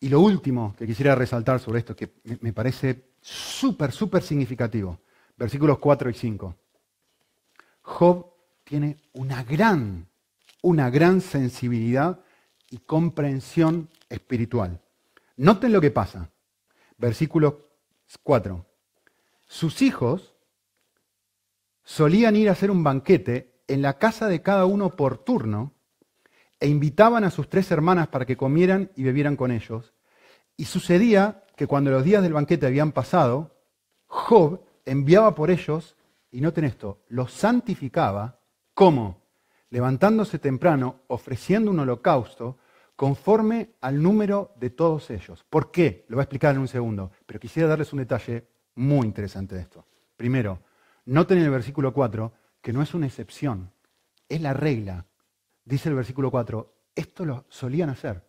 [0.00, 5.00] Y lo último que quisiera resaltar sobre esto, que me parece súper, súper significativo,
[5.36, 6.56] versículos 4 y 5.
[7.82, 8.26] Job
[8.64, 10.08] tiene una gran,
[10.62, 12.20] una gran sensibilidad
[12.70, 14.80] y comprensión espiritual.
[15.36, 16.30] Noten lo que pasa.
[16.98, 17.68] Versículo
[18.22, 18.66] 4.
[19.46, 20.34] Sus hijos
[21.84, 25.75] solían ir a hacer un banquete en la casa de cada uno por turno
[26.60, 29.92] e invitaban a sus tres hermanas para que comieran y bebieran con ellos.
[30.56, 33.56] Y sucedía que cuando los días del banquete habían pasado,
[34.06, 35.96] Job enviaba por ellos,
[36.30, 38.40] y noten esto, los santificaba,
[38.74, 39.22] ¿cómo?
[39.70, 42.58] Levantándose temprano, ofreciendo un holocausto
[42.94, 45.44] conforme al número de todos ellos.
[45.48, 46.06] ¿Por qué?
[46.08, 49.62] Lo voy a explicar en un segundo, pero quisiera darles un detalle muy interesante de
[49.62, 49.84] esto.
[50.16, 50.60] Primero,
[51.04, 53.70] noten en el versículo 4 que no es una excepción,
[54.28, 55.06] es la regla
[55.66, 58.24] dice el versículo 4, esto lo solían hacer.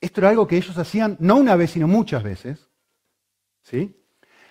[0.00, 2.68] Esto era algo que ellos hacían no una vez, sino muchas veces.
[3.62, 4.04] ¿sí?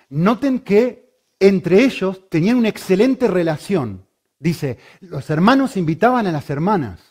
[0.09, 4.07] Noten que entre ellos tenían una excelente relación.
[4.39, 7.01] Dice, los hermanos invitaban a las hermanas.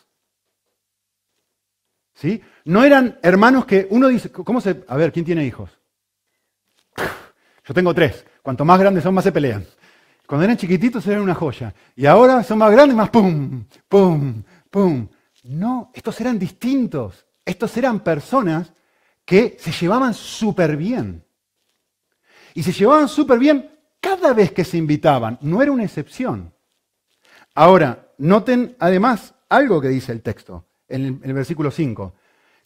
[2.15, 2.41] ¿Sí?
[2.65, 4.83] No eran hermanos que uno dice, ¿cómo se...
[4.87, 5.69] A ver, ¿quién tiene hijos?
[7.65, 8.25] Yo tengo tres.
[8.41, 9.65] Cuanto más grandes son, más se pelean.
[10.31, 11.75] Cuando eran chiquititos eran una joya.
[11.93, 15.09] Y ahora son más grandes, más pum, pum, pum.
[15.43, 17.25] No, estos eran distintos.
[17.43, 18.71] Estos eran personas
[19.25, 21.25] que se llevaban súper bien.
[22.53, 25.37] Y se llevaban súper bien cada vez que se invitaban.
[25.41, 26.53] No era una excepción.
[27.53, 32.15] Ahora, noten además algo que dice el texto en el, en el versículo 5,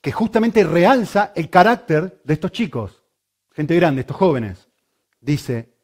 [0.02, 3.02] que justamente realza el carácter de estos chicos,
[3.54, 4.70] gente grande, estos jóvenes.
[5.20, 5.75] Dice,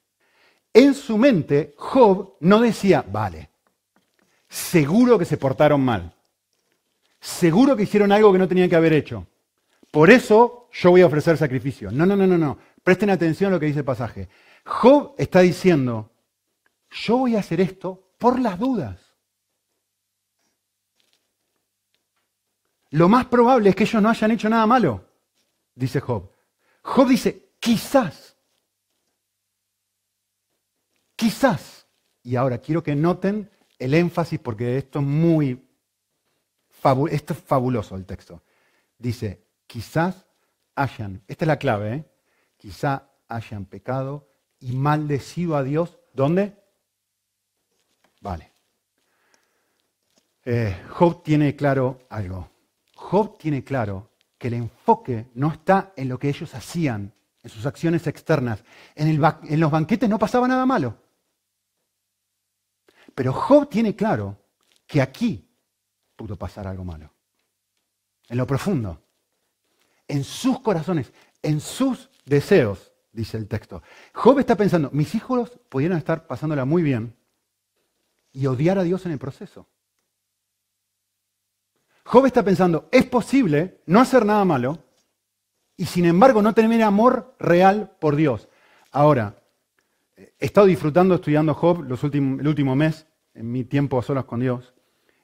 [0.73, 3.49] en su mente, Job no decía, vale,
[4.47, 6.13] seguro que se portaron mal,
[7.19, 9.27] seguro que hicieron algo que no tenían que haber hecho.
[9.91, 11.91] Por eso yo voy a ofrecer sacrificio.
[11.91, 12.57] No, no, no, no, no.
[12.83, 14.29] Presten atención a lo que dice el pasaje.
[14.65, 16.11] Job está diciendo,
[16.89, 18.99] yo voy a hacer esto por las dudas.
[22.91, 25.05] Lo más probable es que ellos no hayan hecho nada malo,
[25.75, 26.29] dice Job.
[26.81, 28.30] Job dice, quizás
[31.21, 31.85] Quizás,
[32.23, 35.69] y ahora quiero que noten el énfasis porque esto es muy,
[37.11, 38.41] esto es fabuloso el texto.
[38.97, 40.25] Dice, quizás
[40.73, 42.05] hayan, esta es la clave, ¿eh?
[42.57, 45.99] quizá hayan pecado y maldecido a Dios.
[46.11, 46.57] ¿Dónde?
[48.19, 48.51] Vale.
[50.43, 52.49] Eh, Job tiene claro algo.
[52.95, 57.67] Job tiene claro que el enfoque no está en lo que ellos hacían, en sus
[57.67, 58.63] acciones externas.
[58.95, 61.10] En, en los banquetes no pasaba nada malo.
[63.15, 64.37] Pero Job tiene claro
[64.87, 65.49] que aquí
[66.15, 67.13] pudo pasar algo malo.
[68.29, 69.01] En lo profundo.
[70.07, 73.81] En sus corazones, en sus deseos, dice el texto.
[74.13, 77.15] Job está pensando, mis hijos pudieran estar pasándola muy bien
[78.33, 79.67] y odiar a Dios en el proceso.
[82.03, 84.83] Job está pensando, es posible no hacer nada malo
[85.77, 88.49] y sin embargo no tener amor real por Dios.
[88.91, 89.40] Ahora,
[90.39, 94.39] he estado disfrutando estudiando Job los el último mes, en mi tiempo a solas con
[94.39, 94.73] Dios,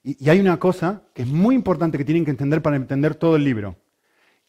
[0.03, 3.15] y, y, hay una cosa que es muy importante que tienen que entender para entender
[3.15, 3.75] todo el libro,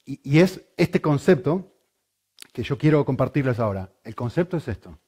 [0.05, 1.73] y, y es este concepto
[2.53, 3.93] que yo quiero compartirles ahora.
[4.05, 4.99] El concepto es esto.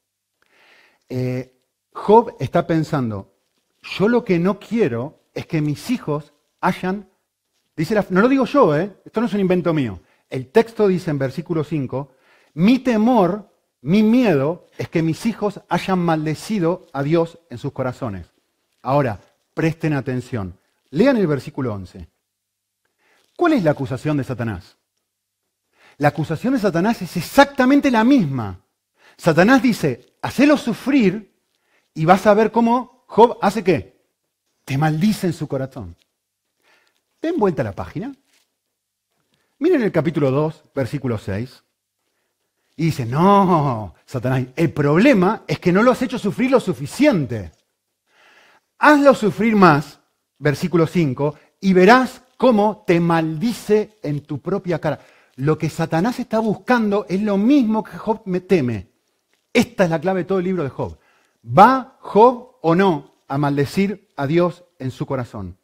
[1.08, 1.56] Eh,
[1.92, 3.34] Job está pensando,
[3.82, 7.10] yo lo que no quiero es que mis hijos hayan,
[7.76, 8.96] dice no lo digo yo, ¿eh?
[9.04, 12.12] esto no es un invento mío, el texto dice en versículo 5,
[12.54, 13.49] mi temor,
[13.82, 18.26] mi miedo es que mis hijos hayan maldecido a Dios en sus corazones.
[18.82, 19.20] Ahora,
[19.54, 20.58] presten atención,
[20.90, 22.08] lean el versículo 11.
[23.36, 24.76] ¿Cuál es la acusación de Satanás?
[25.96, 28.60] La acusación de Satanás es exactamente la misma.
[29.16, 31.34] Satanás dice, hacelo sufrir
[31.94, 34.00] y vas a ver cómo Job hace qué?
[34.64, 35.96] Te maldice en su corazón.
[37.20, 38.14] Den vuelta a la página.
[39.58, 41.62] Miren el capítulo 2, versículo 6.
[42.80, 47.52] Y dice, no, Satanás, el problema es que no lo has hecho sufrir lo suficiente.
[48.78, 50.00] Hazlo sufrir más,
[50.38, 54.98] versículo 5, y verás cómo te maldice en tu propia cara.
[55.36, 58.88] Lo que Satanás está buscando es lo mismo que Job me teme.
[59.52, 60.96] Esta es la clave de todo el libro de Job.
[61.46, 65.58] ¿Va Job o no a maldecir a Dios en su corazón?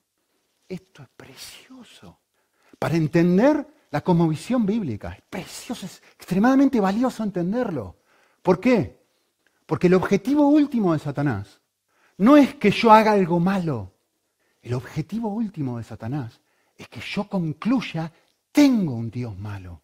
[0.68, 2.18] Esto es precioso.
[2.78, 3.66] Para entender
[3.96, 5.12] la cosmovisión bíblica.
[5.12, 7.96] Es precioso, es extremadamente valioso entenderlo.
[8.42, 9.00] ¿Por qué?
[9.64, 11.62] Porque el objetivo último de Satanás
[12.18, 13.94] no es que yo haga algo malo.
[14.60, 16.42] El objetivo último de Satanás
[16.76, 18.12] es que yo concluya,
[18.52, 19.80] tengo un Dios malo.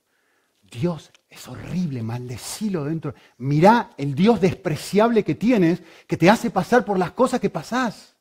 [0.61, 3.15] Dios es horrible, maldecilo dentro.
[3.39, 8.15] Mirá el Dios despreciable que tienes, que te hace pasar por las cosas que pasás.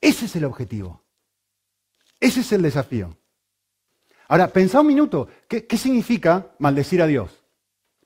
[0.00, 1.02] Ese es el objetivo.
[2.18, 3.18] Ese es el desafío.
[4.28, 7.30] Ahora, pensá un minuto, ¿qué, significa maldecir a Dios?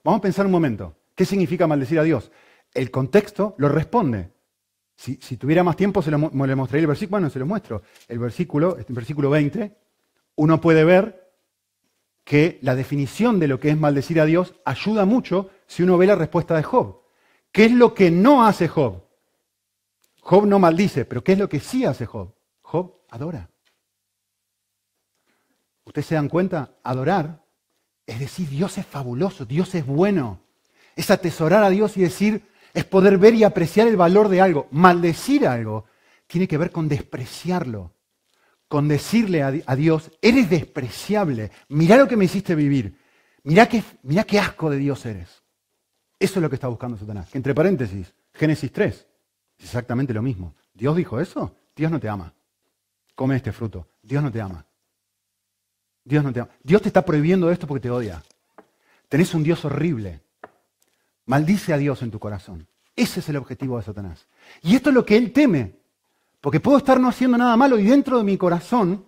[0.03, 0.95] Vamos a pensar un momento.
[1.15, 2.31] ¿Qué significa maldecir a Dios?
[2.73, 4.31] El contexto lo responde.
[4.95, 7.11] Si, tuviera más tiempo, se lo, le mostraría el versículo.
[7.11, 7.81] Bueno, se lo muestro.
[8.07, 9.75] El versículo, el versículo 20,
[10.35, 11.33] uno puede ver
[12.23, 16.05] que la definición de lo que es maldecir a Dios ayuda mucho si uno ve
[16.05, 17.01] la respuesta de Job.
[17.51, 19.03] ¿Qué es lo que no hace Job?
[20.21, 22.33] Job no maldice, pero ¿qué es lo que sí hace Job?
[22.61, 23.50] Job adora.
[25.85, 26.75] ¿Ustedes se dan cuenta?
[26.83, 27.41] Adorar
[28.11, 30.41] es decir, Dios es fabuloso, Dios es bueno.
[30.97, 34.67] Es atesorar a Dios y decir, es poder ver y apreciar el valor de algo.
[34.71, 35.85] Maldecir algo
[36.27, 37.93] tiene que ver con despreciarlo,
[38.67, 42.97] con decirle a, Dios, eres despreciable, mirá lo que me hiciste vivir,
[43.43, 43.83] mirá qué,
[44.27, 45.41] qué asco de Dios eres.
[46.19, 47.33] Eso es lo que está buscando Satanás.
[47.33, 48.93] Entre paréntesis, Génesis 3,
[49.57, 50.55] es exactamente lo mismo.
[50.73, 51.55] ¿Dios dijo eso?
[51.75, 52.33] Dios no te ama.
[53.15, 53.87] Come este fruto.
[54.01, 54.65] Dios no te ama.
[56.03, 56.49] Dios no te ama.
[56.63, 58.23] Dios te está prohibiendo esto porque te odia.
[59.09, 60.21] Tenés un Dios horrible.
[61.25, 62.67] Maldice a Dios en tu corazón.
[62.95, 64.27] Ese es el objetivo de Satanás.
[64.61, 65.75] Y esto es lo que él teme.
[66.39, 69.05] Porque puedo estar no haciendo nada malo y dentro de mi corazón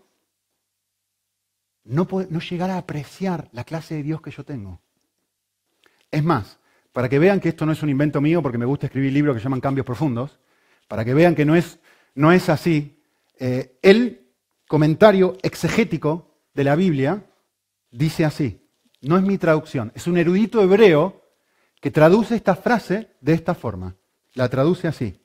[1.86, 4.79] no, no llegar a apreciar la clase de Dios que yo tengo.
[6.12, 6.60] Es más,
[6.91, 9.36] para que vean que esto no es un invento mío, porque me gusta escribir libros
[9.36, 10.38] que llaman cambios profundos,
[10.88, 11.80] para que vean que no es,
[12.13, 13.01] no es así,
[13.39, 14.28] eh, el
[14.67, 17.26] comentario exegético de la Biblia
[17.91, 18.60] dice así.
[19.01, 21.22] No es mi traducción, es un erudito hebreo
[21.82, 23.95] que traduce esta frase de esta forma.
[24.34, 25.20] La traduce así.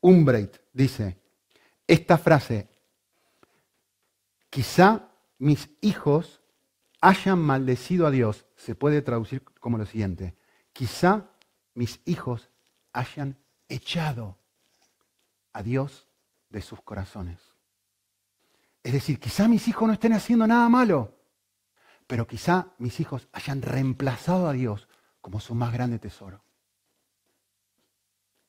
[0.00, 1.16] Umbreit dice,
[1.86, 2.68] esta frase,
[4.50, 6.40] quizá mis hijos
[7.00, 10.34] hayan maldecido a Dios, se puede traducir como lo siguiente,
[10.72, 11.30] quizá
[11.74, 12.50] mis hijos
[12.92, 13.38] hayan
[13.68, 14.38] echado
[15.52, 16.08] a Dios
[16.50, 17.55] de sus corazones.
[18.86, 21.12] Es decir, quizá mis hijos no estén haciendo nada malo,
[22.06, 24.86] pero quizá mis hijos hayan reemplazado a Dios
[25.20, 26.40] como su más grande tesoro,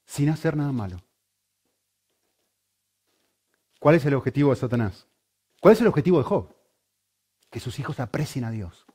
[0.06, 1.02] sin hacer nada malo.
[3.80, 5.08] ¿Cuál es el objetivo de Satanás?
[5.60, 6.56] ¿Cuál es el objetivo de Job?
[7.50, 8.86] Que sus hijos aprecien a Dios.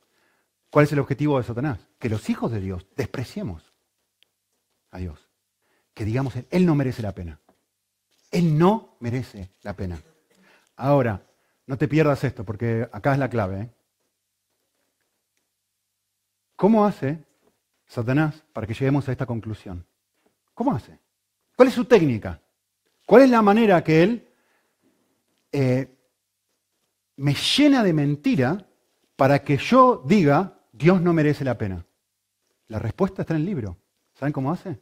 [0.71, 1.81] ¿Cuál es el objetivo de Satanás?
[1.99, 3.73] Que los hijos de Dios despreciemos
[4.93, 5.29] a Dios.
[5.93, 7.41] Que digamos, Él no merece la pena.
[8.31, 10.01] Él no merece la pena.
[10.77, 11.27] Ahora,
[11.67, 13.61] no te pierdas esto, porque acá es la clave.
[13.61, 13.71] ¿eh?
[16.57, 17.25] ¿Cómo hace
[17.87, 19.87] Satanás para que lleguemos a esta conclusión?
[20.55, 20.99] ¿Cómo hace?
[21.57, 22.41] ¿Cuál es su técnica?
[23.07, 24.29] ¿Cuál es la manera que él
[25.51, 25.95] eh,
[27.17, 28.67] me llena de mentira
[29.17, 31.85] para que yo diga, Dios no merece la pena?
[32.69, 33.77] La respuesta está en el libro.
[34.15, 34.81] ¿Saben cómo hace?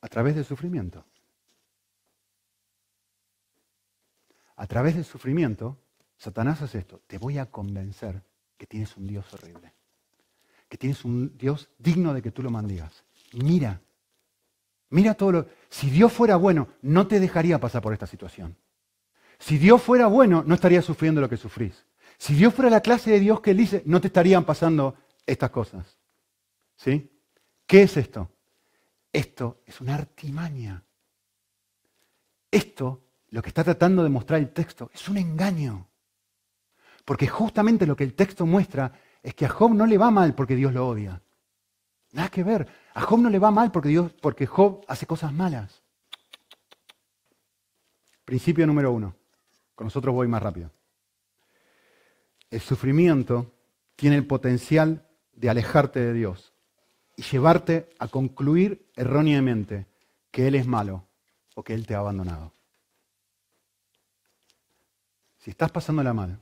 [0.00, 1.04] A través del sufrimiento.
[4.60, 5.78] A través del sufrimiento,
[6.18, 7.00] Satanás hace esto.
[7.06, 8.22] Te voy a convencer
[8.58, 9.72] que tienes un Dios horrible.
[10.68, 13.02] Que tienes un Dios digno de que tú lo mandigas.
[13.32, 13.80] Mira,
[14.90, 15.46] mira todo lo...
[15.70, 18.54] Si Dios fuera bueno, no te dejaría pasar por esta situación.
[19.38, 21.86] Si Dios fuera bueno, no estarías sufriendo lo que sufrís.
[22.18, 24.94] Si Dios fuera la clase de Dios que Él dice, no te estarían pasando
[25.24, 25.96] estas cosas.
[26.76, 27.10] ¿Sí?
[27.66, 28.30] ¿Qué es esto?
[29.10, 30.84] Esto es una artimaña.
[32.50, 35.88] Esto lo que está tratando de mostrar el texto es un engaño.
[37.04, 40.34] Porque justamente lo que el texto muestra es que a Job no le va mal
[40.34, 41.22] porque Dios lo odia.
[42.12, 42.66] Nada que ver.
[42.94, 45.82] A Job no le va mal porque, Dios, porque Job hace cosas malas.
[48.24, 49.14] Principio número uno.
[49.74, 50.70] Con nosotros voy más rápido.
[52.50, 53.54] El sufrimiento
[53.96, 56.52] tiene el potencial de alejarte de Dios
[57.16, 59.86] y llevarte a concluir erróneamente
[60.30, 61.06] que Él es malo
[61.54, 62.52] o que Él te ha abandonado.
[65.40, 66.38] Si estás pasándola mal,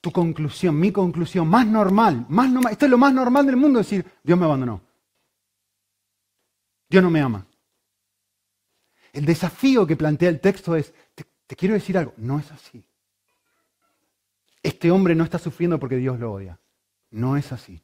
[0.00, 3.78] tu conclusión, mi conclusión, más normal, más normal, esto es lo más normal del mundo,
[3.78, 4.82] decir, Dios me abandonó.
[6.88, 7.46] Dios no me ama.
[9.12, 12.84] El desafío que plantea el texto es, te, te quiero decir algo, no es así.
[14.62, 16.60] Este hombre no está sufriendo porque Dios lo odia.
[17.10, 17.82] No es así.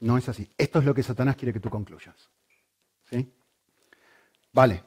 [0.00, 0.50] No es así.
[0.58, 2.28] Esto es lo que Satanás quiere que tú concluyas.
[3.08, 3.32] ¿Sí?
[4.52, 4.82] Vale.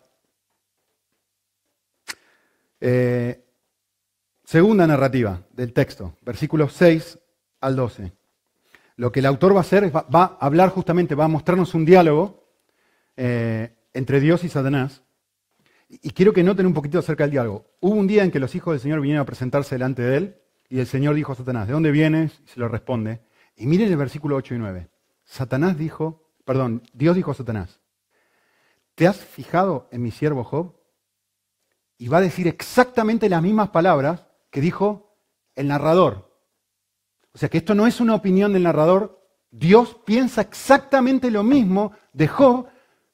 [2.81, 3.48] Eh,
[4.49, 7.19] Segunda narrativa del texto, versículos 6
[7.61, 8.13] al 12.
[8.95, 11.75] Lo que el autor va a hacer es va, a hablar justamente, va a mostrarnos
[11.75, 12.49] un diálogo
[13.15, 15.03] eh, entre Dios y Satanás.
[15.87, 17.67] Y quiero que noten un poquito acerca del diálogo.
[17.79, 20.41] Hubo un día en que los hijos del Señor vinieron a presentarse delante de él
[20.67, 22.41] y el Señor dijo a Satanás, ¿de dónde vienes?
[22.43, 23.21] Y se lo responde.
[23.55, 24.89] Y miren el versículo 8 y 9.
[25.25, 27.81] Satanás dijo, perdón, Dios dijo a Satanás,
[28.95, 30.75] ¿te has fijado en mi siervo Job?
[31.99, 35.15] Y va a decir exactamente las mismas palabras que dijo
[35.55, 36.29] el narrador.
[37.33, 39.21] O sea que esto no es una opinión del narrador.
[39.51, 42.67] Dios piensa exactamente lo mismo de Job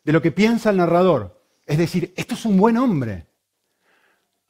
[0.03, 1.41] de lo que piensa el narrador.
[1.65, 3.27] Es decir, esto es un buen hombre.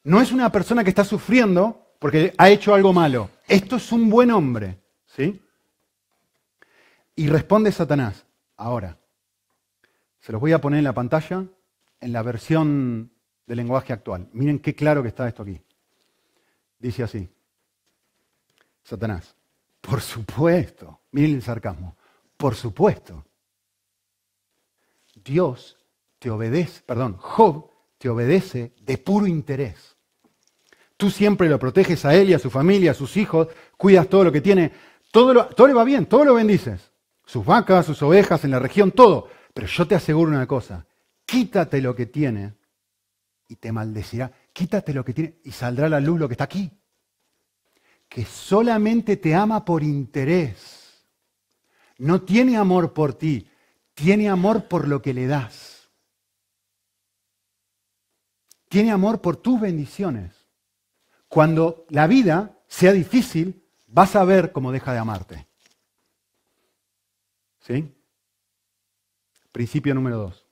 [0.04, 3.30] No es una persona que está sufriendo porque ha hecho algo malo.
[3.48, 4.80] Esto es un buen hombre.
[5.06, 5.42] ¿Sí?
[7.16, 8.26] Y responde Satanás.
[8.58, 8.98] Ahora,
[10.20, 11.46] se los voy a poner en la pantalla
[12.02, 13.12] en la versión
[13.48, 14.28] del lenguaje actual.
[14.34, 15.62] Miren qué claro que está esto aquí.
[16.80, 17.30] Dice así,
[18.84, 19.36] Satanás,
[19.82, 21.96] por supuesto, miren el sarcasmo,
[22.38, 23.26] por supuesto,
[25.24, 25.78] Dios
[26.20, 29.96] te obedece, perdón, Job te obedece de puro interés.
[30.98, 33.48] Tú siempre lo proteges a él y a su familia, a sus hijos,
[33.78, 34.72] cuidas todo lo que tiene,
[35.12, 36.92] todo, todo le va bien, todo lo bendices.
[37.26, 39.30] Sus vacas, sus ovejas en la región, todo.
[39.54, 40.86] Pero yo te aseguro una cosa,
[41.26, 42.54] quítate lo que tiene
[43.48, 46.46] y te maldecirá quítate lo que tiene y saldrá a la luz lo que está
[46.46, 46.72] aquí.
[48.08, 51.04] Que solamente te ama por interés.
[51.98, 53.50] No tiene amor por ti,
[53.94, 55.90] tiene amor por lo que le das.
[58.70, 60.34] Tiene amor por tus bendiciones.
[61.28, 65.48] Cuando la vida sea difícil, vas a ver cómo deja de amarte.
[67.60, 67.94] ¿Sí?
[69.52, 70.45] Principio número dos.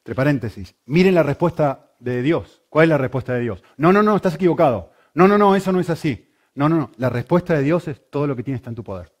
[0.00, 2.62] Entre paréntesis, miren la respuesta de Dios.
[2.70, 3.62] ¿Cuál es la respuesta de Dios?
[3.76, 4.92] No, no, no, estás equivocado.
[5.12, 6.32] No, no, no, eso no es así.
[6.54, 6.92] No, no, no.
[6.96, 9.14] La respuesta de Dios es todo lo que tiene está en tu poder.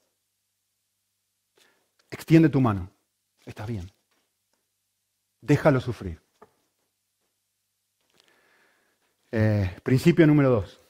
[2.10, 2.90] Extiende tu mano.
[3.44, 3.90] Estás bien.
[5.42, 6.20] Déjalo sufrir.
[9.32, 10.80] Eh, principio número dos.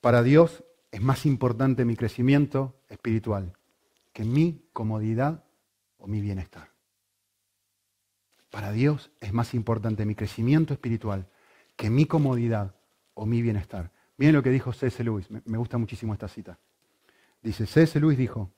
[0.00, 3.56] Para Dios es más importante mi crecimiento espiritual
[4.12, 5.44] que mi comodidad
[5.98, 6.73] o mi bienestar.
[8.54, 11.26] Para Dios es más importante mi crecimiento espiritual
[11.74, 12.76] que mi comodidad
[13.14, 13.90] o mi bienestar.
[14.16, 15.02] Miren lo que dijo C.S.
[15.02, 16.56] Lewis, me gusta muchísimo esta cita.
[17.42, 17.98] Dice, C.S.
[17.98, 18.52] Lewis dijo,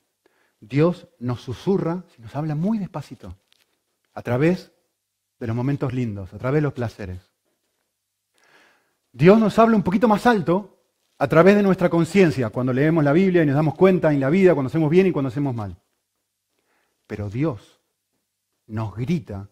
[0.61, 3.39] Dios nos susurra, nos habla muy despacito,
[4.13, 4.71] a través
[5.41, 7.31] de los momentos lindos, a través de los placeres.
[9.13, 10.79] Dios nos habla un poquito más alto
[11.17, 14.29] a través de nuestra conciencia, cuando leemos la Biblia y nos damos cuenta en la
[14.29, 15.79] vida, cuando hacemos bien y cuando hacemos mal.
[17.07, 17.81] Pero Dios
[18.67, 19.49] nos grita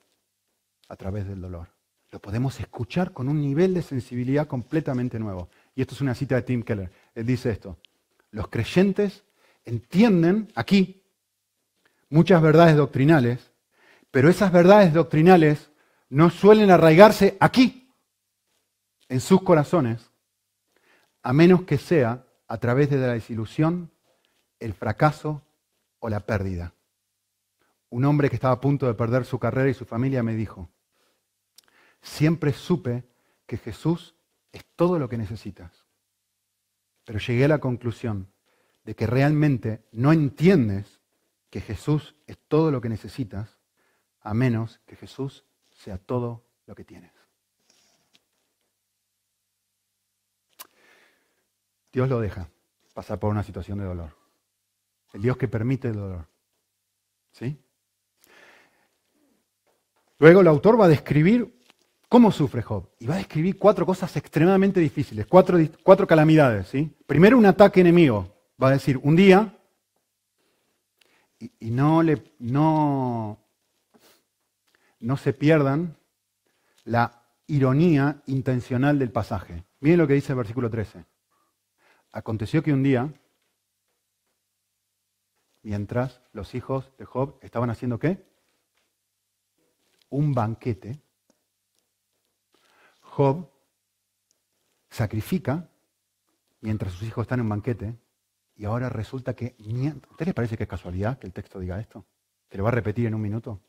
[0.95, 1.67] a través del dolor.
[2.13, 5.49] Lo podemos escuchar con un nivel de sensibilidad completamente nuevo.
[5.75, 6.89] Y esto es una cita de Tim Keller.
[7.17, 7.77] Él dice esto.
[8.31, 9.25] Los creyentes
[9.65, 11.03] entienden aquí
[12.09, 13.51] muchas verdades doctrinales,
[14.13, 15.69] pero esas verdades doctrinales
[16.09, 17.91] no suelen arraigarse aquí,
[19.09, 20.11] en sus corazones,
[21.25, 23.91] a menos que sea a través de la desilusión,
[24.61, 25.43] el fracaso
[25.99, 26.73] o la pérdida.
[27.91, 30.71] Un hombre que estaba a punto de perder su carrera y su familia me dijo,
[32.05, 33.05] siempre supe
[33.47, 34.15] que Jesús
[34.53, 35.85] es todo lo que necesitas,
[37.05, 38.31] pero llegué a la conclusión
[38.85, 41.01] de que realmente no entiendes
[41.51, 43.59] que Jesús es todo lo que necesitas,
[44.21, 47.13] a menos que Jesús sea todo lo que tienes.
[51.93, 52.49] Dios lo deja
[52.93, 54.17] pasar por una situación de dolor.
[55.13, 56.27] El Dios que permite el dolor.
[57.33, 57.57] ¿Sí?
[60.19, 61.64] Luego el autor va a describir
[62.15, 62.89] cómo sufre Job.
[63.01, 66.69] Y va a describir cuatro cosas extremadamente difíciles, cuatro, cuatro calamidades.
[66.69, 66.89] ¿sí?
[67.09, 68.33] Primero un ataque enemigo.
[68.63, 69.59] Va a decir, un día,
[71.41, 73.41] y, no, le, no,
[75.01, 75.97] no se pierdan
[76.85, 79.65] la ironía intencional del pasaje.
[79.81, 81.05] Miren lo que dice el versículo 13.
[82.13, 83.13] Aconteció que un día,
[85.63, 88.25] mientras los hijos de Job estaban haciendo qué?
[90.11, 91.01] Un banquete,
[93.15, 93.49] Job
[94.91, 95.71] sacrifica
[96.61, 97.97] mientras sus hijos están en un banquete
[98.57, 99.55] y ahora resulta que...
[100.19, 102.05] ¿A les parece que es casualidad que el texto diga esto?
[102.49, 103.61] Que lo va a repetir en un minuto.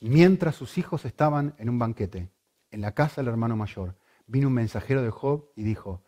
[0.00, 2.32] Mientras sus hijos estaban en un banquete,
[2.72, 6.02] en la casa del hermano mayor, vino un mensajero de Job y dijo,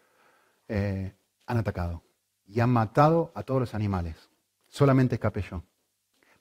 [0.66, 1.14] eh,
[1.47, 2.03] han atacado
[2.47, 4.28] y han matado a todos los animales.
[4.66, 5.62] Solamente escapé yo.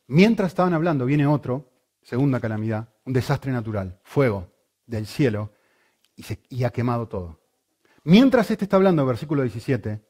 [0.08, 1.70] Mientras estaban hablando, viene otro,
[2.02, 4.52] segunda calamidad, un desastre natural, fuego
[4.88, 5.52] del cielo,
[6.50, 7.40] y, ha quemado todo.
[8.04, 10.02] Mientras este está hablando, versículo 17,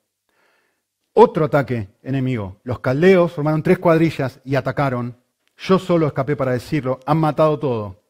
[1.14, 2.60] otro ataque enemigo.
[2.64, 5.18] Los caldeos formaron tres cuadrillas y atacaron.
[5.58, 8.02] Yo solo escapé para decirlo, han matado todo.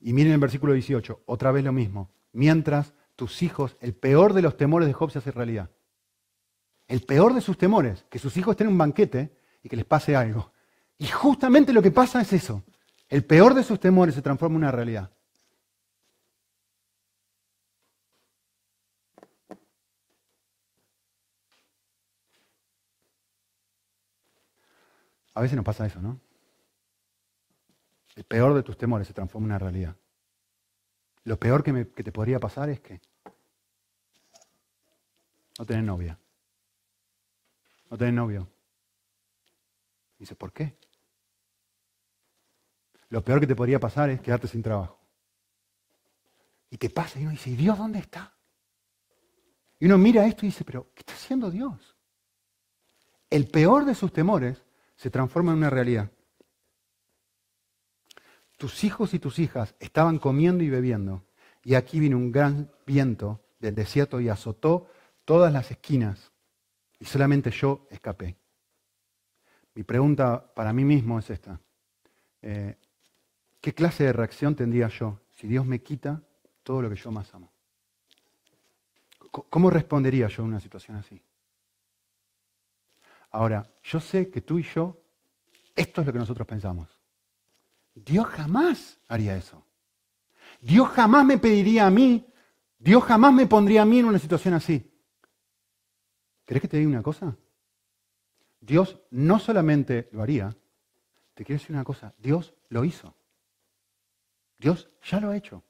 [0.00, 2.10] Y miren el versículo 18, otra vez lo mismo.
[2.32, 5.70] Mientras tus hijos, el peor de los temores de Job se hace realidad.
[6.86, 9.84] El peor de sus temores, que sus hijos estén en un banquete y que les
[9.84, 10.52] pase algo.
[10.98, 12.62] Y justamente lo que pasa es eso.
[13.08, 15.10] El peor de sus temores se transforma en una realidad.
[25.38, 26.20] A veces nos pasa eso, ¿no?
[28.16, 29.94] El peor de tus temores se transforma en una realidad.
[31.22, 33.00] Lo peor que, te podría pasar es que
[35.56, 36.18] no tener novia.
[37.88, 38.48] No tener novio.
[40.18, 40.76] Dice, ¿por qué?
[43.08, 44.98] Lo peor que te podría pasar es quedarte sin trabajo.
[46.68, 48.34] Y te pasa y uno dice, ¿y Dios dónde está?
[49.78, 51.96] Y uno mira esto y dice, pero ¿qué está haciendo Dios?
[53.30, 54.64] El peor de sus temores
[54.98, 56.10] se transforma en una realidad
[58.58, 61.24] tus hijos y tus hijas estaban comiendo y bebiendo,
[61.62, 64.88] y aquí vino un gran viento del desierto y azotó
[65.24, 66.32] todas las esquinas,
[66.98, 68.36] y solamente yo escapé.
[69.74, 71.60] Mi pregunta para mí mismo es esta.
[72.42, 72.76] Eh,
[73.60, 76.20] ¿Qué clase de reacción tendría yo si Dios me quita
[76.64, 77.52] todo lo que yo más amo?
[79.30, 81.20] ¿Cómo respondería yo en una situación así?
[83.30, 85.00] Ahora, yo sé que tú y yo,
[85.74, 86.88] esto es lo que nosotros pensamos.
[87.94, 89.64] Dios jamás haría eso.
[90.60, 92.26] Dios jamás me pediría a mí,
[92.78, 94.90] Dios jamás me pondría a mí en una situación así.
[96.44, 97.36] ¿Querés que te diga una cosa?
[98.60, 100.56] Dios no solamente lo haría,
[101.34, 103.14] te quiero decir una cosa, Dios lo hizo.
[104.58, 105.62] Dios ya lo ha hecho.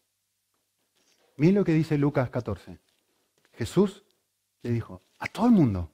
[1.37, 2.79] Miren lo que dice Lucas 14.
[3.53, 4.05] Jesús
[4.63, 5.93] le dijo a todo el mundo,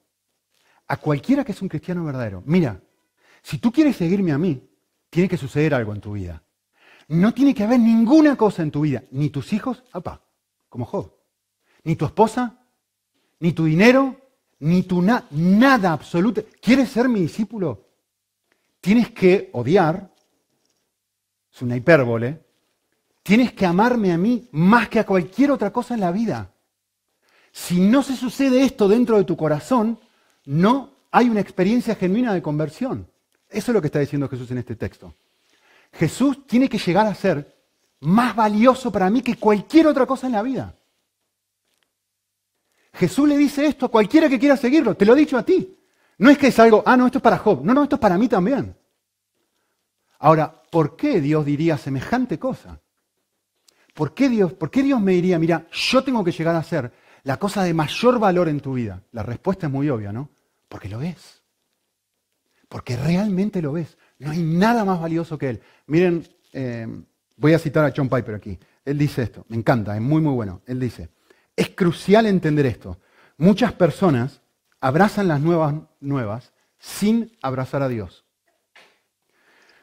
[0.89, 2.81] a cualquiera que es un cristiano verdadero, mira,
[3.43, 4.63] si tú quieres seguirme a mí,
[5.11, 6.43] tiene que suceder algo en tu vida.
[7.09, 10.23] No tiene que haber ninguna cosa en tu vida, ni tus hijos, papá,
[10.69, 11.13] como Job,
[11.85, 12.59] ni tu esposa,
[13.41, 14.17] ni tu dinero,
[14.61, 16.43] ni tu nada absoluto.
[16.61, 17.89] ¿Quieres ser mi discípulo?
[18.81, 20.11] Tienes que odiar,
[21.53, 22.45] es una hipérbole,
[23.23, 26.51] tienes que amarme a mí más que a cualquier otra cosa en la vida.
[27.53, 29.99] Si no se sucede esto dentro de tu corazón,
[30.45, 33.11] no hay una experiencia genuina de conversión.
[33.49, 35.15] Eso es lo que está diciendo Jesús en este texto.
[35.93, 37.55] Jesús tiene que llegar a ser
[38.01, 40.75] más valioso para mí que cualquier otra cosa en la vida.
[42.93, 45.77] Jesús le dice esto a cualquiera que quiera seguirlo, te lo he dicho a ti.
[46.19, 47.65] No es que es algo, ah, no, esto es para Job.
[47.65, 48.77] No, no, esto es para mí también.
[50.19, 52.81] Ahora, ¿por qué Dios diría semejante cosa?
[53.95, 56.93] ¿Por qué Dios, por qué Dios me diría, mira, yo tengo que llegar a ser
[57.25, 59.03] la cosa de mayor valor en tu vida?
[59.13, 60.31] La respuesta es muy obvia, ¿no?
[60.69, 61.43] Porque lo es.
[62.69, 63.97] Porque realmente lo ves.
[64.19, 65.63] No hay nada más valioso que Él.
[65.87, 66.87] Miren, eh,
[67.37, 68.59] voy a citar a John Piper aquí.
[68.85, 70.63] Él dice esto, me encanta, es muy, muy bueno.
[70.67, 71.09] Él dice,
[71.57, 72.99] es crucial entender esto.
[73.39, 74.43] Muchas personas
[74.81, 78.25] abrazan las nuevas nuevas sin abrazar a Dios.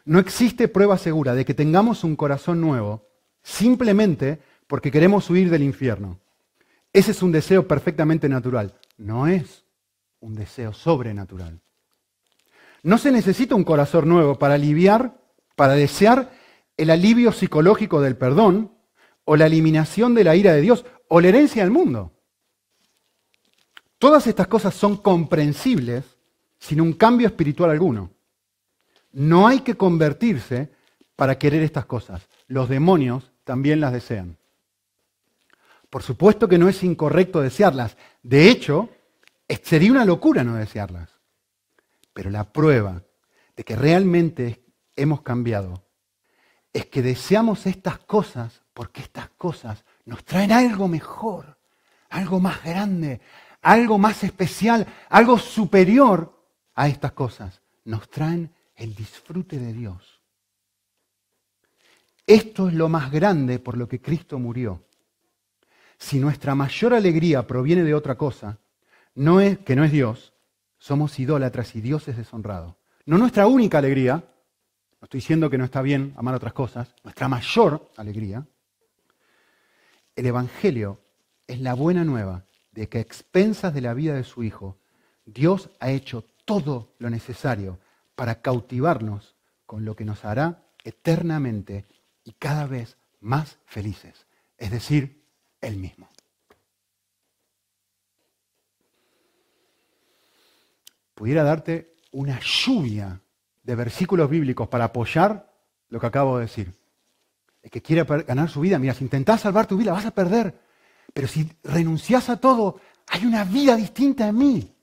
[0.05, 3.07] No existe prueba segura de que tengamos un corazón nuevo
[3.43, 6.19] simplemente porque queremos huir del infierno.
[6.93, 8.73] Ese es un deseo perfectamente natural.
[8.97, 9.65] No es
[10.19, 11.59] un deseo sobrenatural.
[12.83, 15.19] No se necesita un corazón nuevo para aliviar,
[15.55, 16.31] para desear
[16.77, 18.75] el alivio psicológico del perdón
[19.23, 22.11] o la eliminación de la ira de Dios o la herencia del mundo.
[23.97, 26.17] Todas estas cosas son comprensibles
[26.57, 28.11] sin un cambio espiritual alguno.
[29.11, 30.71] No hay que convertirse
[31.15, 32.27] para querer estas cosas.
[32.47, 34.37] Los demonios también las desean.
[35.91, 37.97] Por supuesto que no es incorrecto desearlas.
[38.23, 38.89] De hecho,
[39.61, 41.09] sería una locura no desearlas.
[42.13, 43.03] Pero la prueba
[43.57, 44.63] de que realmente
[44.95, 45.85] hemos cambiado
[46.71, 51.57] es que deseamos estas cosas porque estas cosas nos traen algo mejor,
[52.09, 53.19] algo más grande,
[53.61, 56.41] algo más especial, algo superior
[56.73, 57.61] a estas cosas.
[57.83, 60.21] Nos traen el disfrute de Dios.
[62.25, 64.85] Esto es lo más grande por lo que Cristo murió.
[66.02, 68.58] Si nuestra mayor alegría proviene de otra cosa,
[69.14, 70.34] no es que no es Dios,
[70.80, 72.80] somos idólatras y Dios es deshonrado.
[73.06, 77.28] No nuestra única alegría, no estoy diciendo que no está bien amar otras cosas, nuestra
[77.28, 78.47] mayor alegría.
[80.16, 80.99] El Evangelio
[81.45, 84.80] es la buena nueva de que a expensas de la vida de su Hijo,
[85.24, 87.80] Dios ha hecho todo lo necesario
[88.16, 89.36] para cautivarnos
[89.68, 91.86] con lo que nos hará eternamente
[92.24, 94.26] y cada vez más felices,
[94.58, 95.20] es decir,
[95.62, 96.12] Él mismo.
[101.22, 103.22] pudiera darte una lluvia
[103.62, 105.53] de versículos bíblicos para apoyar
[105.89, 106.74] lo que acabo de decir.
[107.62, 110.59] El que quiere ganar su vida, mira, si intentás salvar tu vida, vas a perder.
[111.14, 114.76] Pero si renuncias a todo, hay una vida distinta en mí.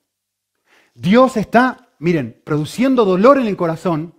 [0.94, 4.14] Dios está, miren, produciendo dolor en el corazón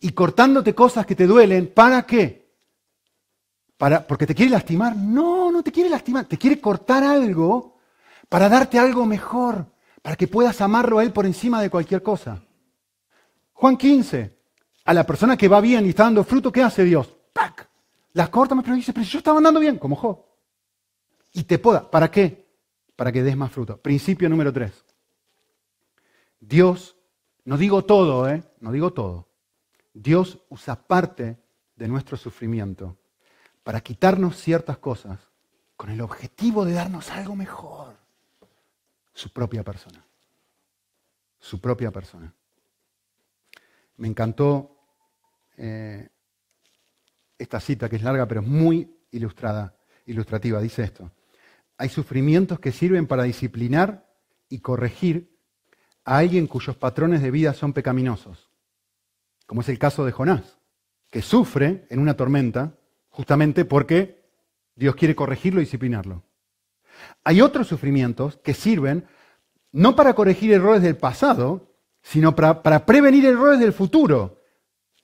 [0.00, 1.70] y cortándote cosas que te duelen.
[1.74, 2.50] ¿Para qué?
[3.76, 4.96] ¿Para, ¿Porque te quiere lastimar?
[4.96, 6.24] No, no te quiere lastimar.
[6.24, 7.76] Te quiere cortar algo
[8.30, 9.66] para darte algo mejor
[10.00, 12.42] para que puedas amarlo a Él por encima de cualquier cosa.
[13.52, 14.38] Juan 15,
[14.86, 17.14] a la persona que va bien y está dando fruto, ¿qué hace Dios?
[17.34, 17.68] ¡Pac!
[18.14, 20.24] La corta, pero dice, pero yo estaba andando bien, como Job.
[21.34, 21.90] Y te poda.
[21.90, 22.48] ¿Para qué?
[22.96, 23.76] Para que des más fruto.
[23.76, 24.72] Principio número 3.
[26.40, 26.96] Dios,
[27.44, 28.42] no digo todo, ¿eh?
[28.60, 29.28] No digo todo.
[29.92, 31.38] Dios usa parte
[31.76, 32.96] de nuestro sufrimiento
[33.62, 35.29] para quitarnos ciertas cosas
[35.80, 37.96] con el objetivo de darnos algo mejor
[39.14, 40.04] su propia persona.
[41.38, 42.34] Su propia persona.
[43.96, 44.76] Me encantó
[45.56, 46.06] eh,
[47.38, 49.74] esta cita que es larga pero es muy ilustrada,
[50.04, 50.60] ilustrativa.
[50.60, 51.12] Dice esto.
[51.78, 54.06] Hay sufrimientos que sirven para disciplinar
[54.50, 55.34] y corregir
[56.04, 58.50] a alguien cuyos patrones de vida son pecaminosos,
[59.46, 60.58] como es el caso de Jonás,
[61.10, 62.74] que sufre en una tormenta
[63.08, 64.19] justamente porque
[64.80, 66.22] Dios quiere corregirlo y disciplinarlo.
[67.22, 69.06] Hay otros sufrimientos que sirven
[69.72, 71.68] no para corregir errores del pasado,
[72.00, 74.40] sino para, prevenir errores del futuro.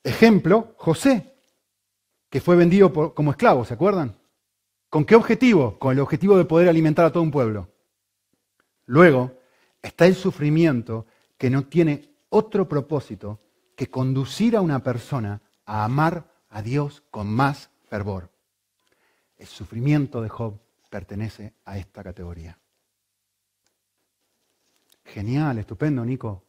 [0.03, 1.35] Ejemplo, José,
[2.31, 4.16] que fue vendido como esclavo, ¿se acuerdan?
[4.89, 5.79] ¿Con qué objetivo?
[5.79, 7.68] Con el objetivo de poder alimentar a todo un pueblo.
[8.87, 9.39] Luego
[9.83, 11.05] está el sufrimiento
[11.37, 13.43] que no tiene otro propósito
[13.77, 18.31] que conducir a una persona a amar a Dios con más fervor.
[19.37, 20.59] El sufrimiento de Job
[20.89, 22.59] pertenece a esta categoría.
[25.05, 26.45] Genial, estupendo, Nico.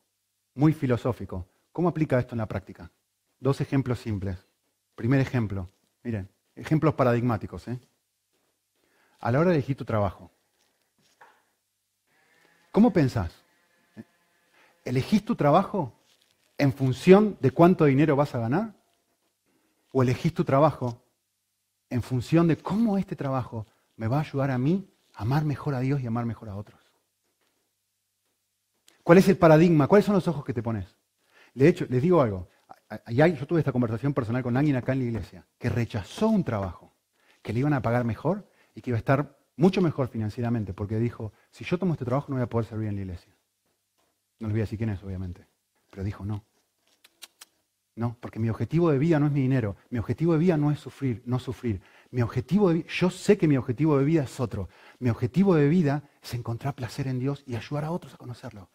[0.55, 1.47] Muy filosófico.
[1.71, 2.91] ¿Cómo aplica esto en la práctica?
[3.39, 4.47] Dos ejemplos simples.
[4.95, 5.69] Primer ejemplo,
[6.03, 7.67] miren, ejemplos paradigmáticos.
[7.67, 7.79] ¿eh?
[9.19, 10.31] A la hora de elegir tu trabajo,
[12.71, 13.31] ¿cómo pensás?
[14.83, 15.93] ¿Elegís tu trabajo
[16.57, 18.73] en función de cuánto dinero vas a ganar?
[19.91, 21.06] ¿O elegís tu trabajo
[21.89, 23.65] en función de cómo este trabajo
[23.95, 26.55] me va a ayudar a mí a amar mejor a Dios y amar mejor a
[26.55, 26.79] otros.
[29.03, 29.87] ¿Cuál es el paradigma?
[29.87, 30.85] ¿Cuáles son los ojos que te pones?
[31.53, 32.49] De hecho, les digo algo.
[33.07, 36.93] yo tuve esta conversación personal con alguien acá en la iglesia que rechazó un trabajo
[37.41, 40.99] que le iban a pagar mejor y que iba a estar mucho mejor financieramente, porque
[40.99, 43.33] dijo, si yo tomo este trabajo no voy a poder servir en la iglesia.
[44.39, 45.47] No les voy a decir quién es, obviamente,
[45.89, 46.43] pero dijo no.
[47.97, 50.69] No, porque mi objetivo de vida no es mi dinero, mi objetivo de vida no
[50.69, 51.81] es sufrir, no sufrir.
[52.11, 54.69] Mi objetivo de yo sé que mi objetivo de vida es otro.
[54.99, 58.69] Mi objetivo de vida es encontrar placer en Dios y ayudar a otros a conocerlo.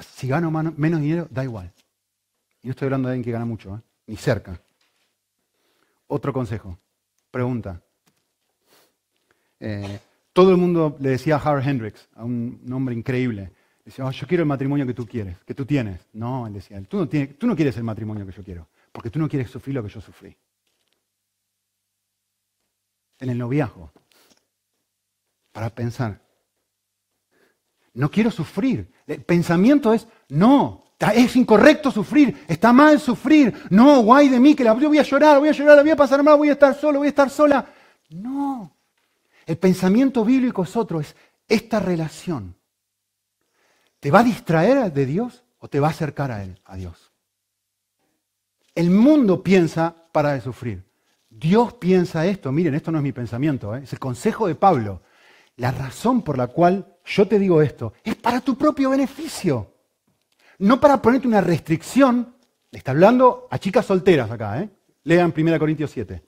[0.00, 1.72] Si gano menos dinero, da igual.
[2.62, 3.80] Y no estoy hablando de alguien que gana mucho, ¿eh?
[4.08, 4.60] ni cerca.
[6.08, 6.76] Otro consejo.
[7.30, 7.80] Pregunta.
[9.60, 10.00] Eh,
[10.32, 13.52] todo el mundo le decía a Howard Hendricks, a un hombre increíble,
[13.84, 16.00] decía, oh, yo quiero el matrimonio que tú quieres, que tú tienes.
[16.12, 19.18] No, él decía, tú no, tú no quieres el matrimonio que yo quiero, porque tú
[19.18, 20.36] no quieres sufrir lo que yo sufrí.
[23.18, 23.92] En el noviazgo,
[25.52, 26.20] para pensar,
[27.94, 28.92] no quiero sufrir.
[29.06, 33.54] El pensamiento es, no, es incorrecto sufrir, está mal sufrir.
[33.70, 35.90] No, guay de mí, que la, yo voy a llorar, voy a llorar, la voy
[35.90, 37.66] a pasar mal, voy a estar solo, voy a estar sola.
[38.10, 38.76] No.
[39.44, 41.14] El pensamiento bíblico es otro, es
[41.48, 42.56] esta relación.
[44.02, 47.12] ¿Te va a distraer de Dios o te va a acercar a Él, a Dios?
[48.74, 50.82] El mundo piensa para de sufrir.
[51.30, 52.50] Dios piensa esto.
[52.50, 53.82] Miren, esto no es mi pensamiento, ¿eh?
[53.84, 55.02] es el consejo de Pablo.
[55.54, 59.72] La razón por la cual yo te digo esto es para tu propio beneficio.
[60.58, 62.34] No para ponerte una restricción.
[62.72, 64.70] Le está hablando a chicas solteras acá, ¿eh?
[65.04, 66.24] Lean 1 Corintios 7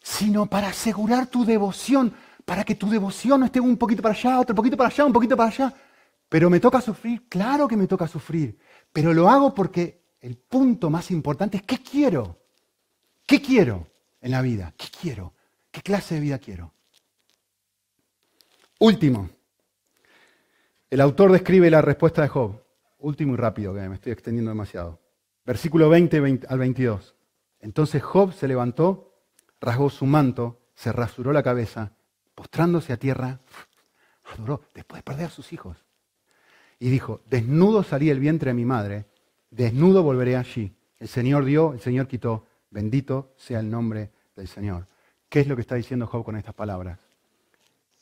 [0.00, 2.14] sino para asegurar tu devoción,
[2.46, 5.12] para que tu devoción no esté un poquito para allá, otro poquito para allá, un
[5.12, 5.74] poquito para allá.
[6.28, 8.58] Pero me toca sufrir, claro que me toca sufrir,
[8.92, 12.38] pero lo hago porque el punto más importante es ¿qué quiero?
[13.26, 13.86] ¿Qué quiero
[14.20, 14.74] en la vida?
[14.76, 15.34] ¿Qué quiero?
[15.70, 16.74] ¿Qué clase de vida quiero?
[18.80, 19.30] Último,
[20.90, 22.62] el autor describe la respuesta de Job.
[22.98, 25.00] Último y rápido, que me estoy extendiendo demasiado.
[25.44, 27.14] Versículo 20 al 22.
[27.60, 29.08] Entonces Job se levantó
[29.60, 31.92] rasgó su manto, se rasuró la cabeza,
[32.34, 33.40] postrándose a tierra,
[34.32, 35.84] adoró, después de perder a sus hijos.
[36.78, 39.06] Y dijo, desnudo salí el vientre de mi madre,
[39.50, 40.74] desnudo volveré allí.
[40.98, 44.86] El Señor dio, el Señor quitó, bendito sea el nombre del Señor.
[45.28, 46.98] ¿Qué es lo que está diciendo Job con estas palabras?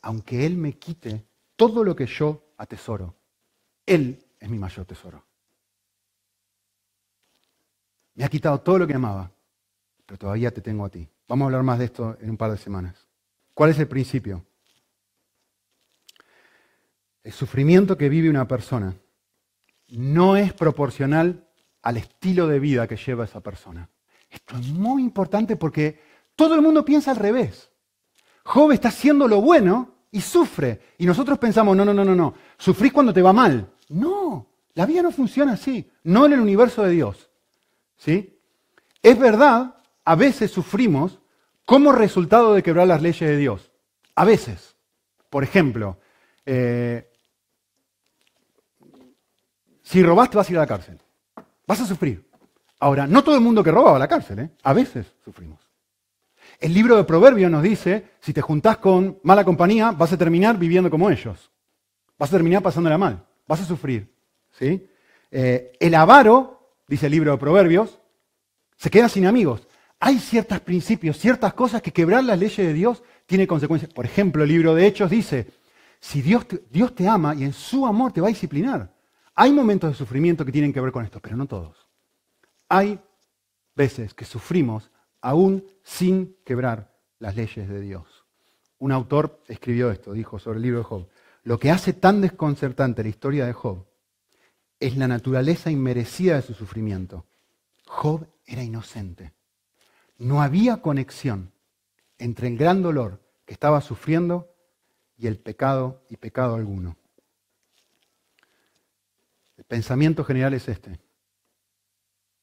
[0.02, 1.24] Aunque Él me quite
[1.56, 3.14] todo lo que yo atesoro,
[3.86, 5.24] Él es mi mayor tesoro.
[8.14, 9.30] Me ha quitado todo lo que amaba,
[10.06, 11.08] pero todavía te tengo a ti.
[11.28, 13.06] Vamos a hablar más de esto en un par de semanas.
[13.52, 14.44] ¿Cuál es el principio?
[17.26, 18.94] El sufrimiento que vive una persona
[19.88, 21.48] no es proporcional
[21.82, 23.90] al estilo de vida que lleva esa persona.
[24.30, 25.98] Esto es muy importante porque
[26.36, 27.68] todo el mundo piensa al revés.
[28.44, 30.80] Job está haciendo lo bueno y sufre.
[30.98, 32.34] Y nosotros pensamos, no, no, no, no, no.
[32.58, 33.72] Sufrís cuando te va mal.
[33.88, 35.90] No, la vida no funciona así.
[36.04, 37.28] No en el universo de Dios.
[37.96, 38.38] ¿Sí?
[39.02, 39.74] Es verdad
[40.04, 41.18] a veces sufrimos
[41.64, 43.72] como resultado de quebrar las leyes de Dios.
[44.14, 44.76] A veces.
[45.28, 45.98] Por ejemplo,
[46.44, 47.10] eh,
[49.86, 50.98] si robaste vas a ir a la cárcel.
[51.66, 52.28] Vas a sufrir.
[52.80, 54.50] Ahora, no todo el mundo que roba va a la cárcel, ¿eh?
[54.62, 55.60] a veces sufrimos.
[56.58, 60.58] El libro de Proverbios nos dice, si te juntás con mala compañía, vas a terminar
[60.58, 61.50] viviendo como ellos.
[62.18, 63.24] Vas a terminar pasándola mal.
[63.46, 64.12] Vas a sufrir.
[64.58, 64.86] ¿sí?
[65.30, 68.00] Eh, el avaro, dice el libro de Proverbios,
[68.76, 69.66] se queda sin amigos
[69.98, 73.92] hay ciertos principios, ciertas cosas que quebrar las leyes de Dios tiene consecuencias.
[73.92, 75.46] Por ejemplo, el libro de Hechos dice,
[76.00, 78.94] si Dios Dios te ama y en su amor te va a disciplinar.
[79.36, 81.86] Hay momentos de sufrimiento que tienen que ver con esto, pero no todos.
[82.70, 82.98] Hay
[83.74, 88.24] veces que sufrimos aún sin quebrar las leyes de Dios.
[88.78, 91.08] Un autor escribió esto, dijo sobre el libro de Job.
[91.44, 93.86] Lo que hace tan desconcertante la historia de Job
[94.80, 97.26] es la naturaleza inmerecida de su sufrimiento.
[97.86, 99.32] Job era inocente.
[100.18, 101.52] No había conexión
[102.18, 104.50] entre el gran dolor que estaba sufriendo
[105.18, 106.96] y el pecado y pecado alguno.
[109.68, 111.00] Pensamiento general es este.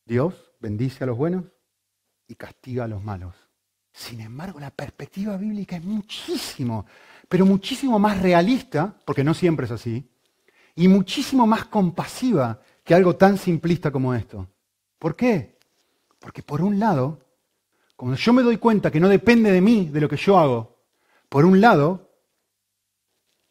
[0.06, 1.46] Dios bendice a los buenos
[2.28, 3.36] y castiga a los malos.
[3.94, 6.86] Sin embargo, la perspectiva bíblica es muchísimo,
[7.30, 10.10] pero muchísimo más realista, porque no siempre es así,
[10.76, 14.48] y muchísimo más compasiva que algo tan simplista como esto.
[14.98, 15.58] ¿Por qué?
[16.20, 17.20] Porque por un lado,
[17.96, 20.80] cuando yo me doy cuenta que no depende de mí, de lo que yo hago,
[21.30, 22.12] por un lado,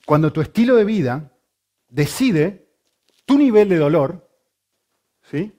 [0.04, 1.32] cuando tu estilo de vida
[1.88, 2.61] decide
[3.24, 4.28] tu nivel de dolor,
[5.30, 5.52] ¿sí?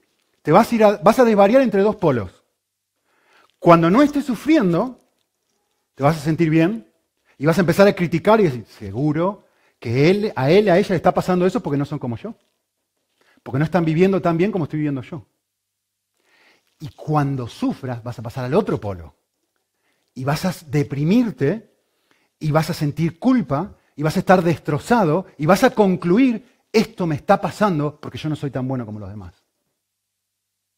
[0.44, 2.44] te vas a, vas a desvariar entre dos polos.
[3.58, 5.00] Cuando no estés sufriendo,
[5.96, 6.92] te vas a sentir bien
[7.38, 9.46] y vas a empezar a criticar y decir, seguro
[9.80, 12.36] que él, a él, a ella le está pasando eso porque no son como yo.
[13.42, 15.26] Porque no están viviendo tan bien como estoy viviendo yo.
[16.80, 19.16] Y cuando sufras vas a pasar al otro polo.
[20.14, 21.72] Y vas a deprimirte
[22.38, 27.06] y vas a sentir culpa y vas a estar destrozado y vas a concluir, esto
[27.06, 29.44] me está pasando porque yo no soy tan bueno como los demás.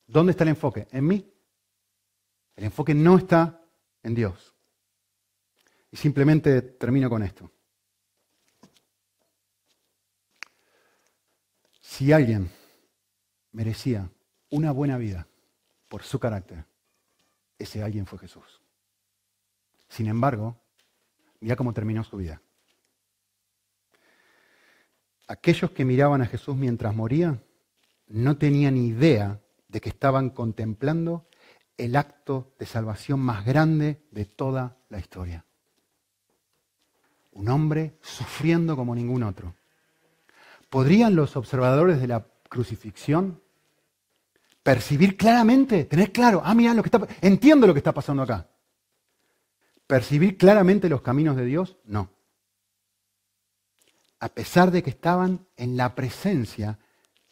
[0.06, 0.88] ¿Dónde está el enfoque?
[0.92, 1.34] En mí.
[2.58, 3.62] El enfoque no está
[4.04, 4.54] en Dios.
[5.92, 7.50] Y simplemente termino con esto.
[11.80, 12.52] Si alguien
[13.54, 14.10] merecía
[14.50, 15.28] una buena vida
[15.88, 16.66] por su carácter,
[17.58, 18.62] ese alguien fue Jesús.
[19.88, 20.58] Sin embargo,
[21.40, 22.42] mira cómo terminó su vida.
[25.28, 27.42] Aquellos que miraban a Jesús mientras moría
[28.08, 31.28] no tenían idea de que estaban contemplando
[31.78, 35.46] el acto de salvación más grande de toda la historia.
[37.32, 39.56] Un hombre sufriendo como ningún otro.
[40.70, 43.42] ¿Podrían los observadores de la crucifixión
[44.64, 48.48] percibir claramente, tener claro, ah, mira lo que está, entiendo lo que está pasando acá?
[49.86, 51.78] ¿Percibir claramente los caminos de Dios?
[51.86, 52.15] No.
[54.26, 56.80] A pesar de que estaban en la presencia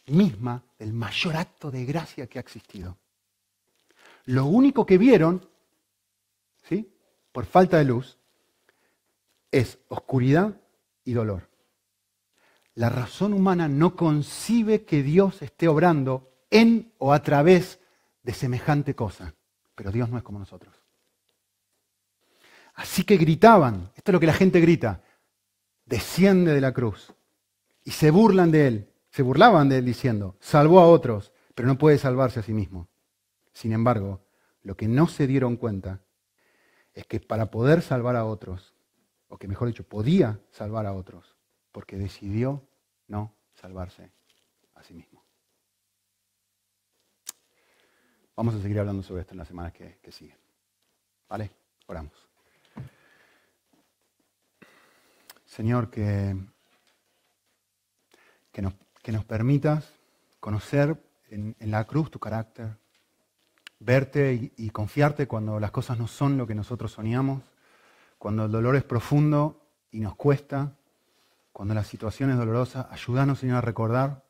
[0.05, 2.99] misma del mayor acto de gracia que ha existido.
[4.25, 5.43] Lo único que vieron,
[6.69, 6.93] ¿sí?
[7.31, 8.19] por falta de luz,
[9.49, 10.61] es oscuridad
[11.03, 11.49] y dolor.
[12.75, 17.79] La razón humana no concibe que Dios esté obrando en o a través
[18.21, 19.33] de semejante cosa,
[19.73, 20.75] pero Dios no es como nosotros.
[22.75, 25.01] Así que gritaban, esto es lo que la gente grita,
[25.85, 27.13] desciende de la cruz.
[27.83, 31.77] Y se burlan de él, se burlaban de él diciendo, salvó a otros, pero no
[31.77, 32.87] puede salvarse a sí mismo.
[33.51, 34.25] Sin embargo,
[34.61, 36.01] lo que no se dieron cuenta
[36.93, 38.73] es que para poder salvar a otros,
[39.27, 41.35] o que mejor dicho, podía salvar a otros,
[41.71, 42.67] porque decidió
[43.07, 44.11] no salvarse
[44.75, 45.23] a sí mismo.
[48.35, 50.37] Vamos a seguir hablando sobre esto en las semanas que, que siguen.
[51.29, 51.51] ¿Vale?
[51.87, 52.32] Oramos.
[55.53, 56.35] Señor, que,
[58.51, 59.87] que, nos, permitas
[60.39, 60.99] conocer
[61.29, 62.75] en, la cruz tu carácter,
[63.79, 67.43] verte y, confiarte cuando las cosas no son lo que nosotros soñamos,
[68.17, 70.73] cuando el dolor es profundo y nos cuesta,
[71.51, 72.87] cuando la situación es dolorosa.
[72.89, 74.23] Ayúdanos, Señor, a recordar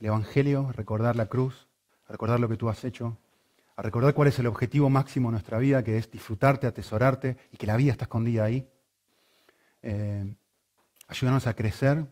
[0.00, 1.68] el Evangelio, a recordar la cruz,
[2.08, 3.18] a recordar lo que tú has hecho,
[3.76, 7.58] a recordar cuál es el objetivo máximo de nuestra vida, que es disfrutarte, atesorarte y
[7.58, 8.66] que la vida está escondida ahí.
[9.82, 10.34] Eh,
[11.14, 12.06] ayúdanos a crecer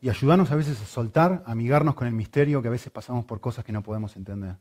[0.00, 3.24] y ayúdanos a veces a soltar, a amigarnos con el misterio que a veces pasamos
[3.24, 4.56] por cosas que no podemos entender.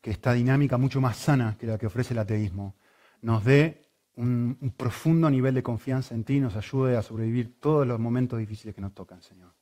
[0.00, 2.74] Que esta dinámica mucho más sana que la que ofrece el ateísmo
[3.22, 7.60] nos dé un, un profundo nivel de confianza en ti y nos ayude a sobrevivir
[7.60, 9.52] todos los momentos difíciles que nos tocan, Señor.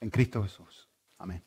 [0.00, 0.88] En Cristo Jesús.
[1.18, 1.42] Amén.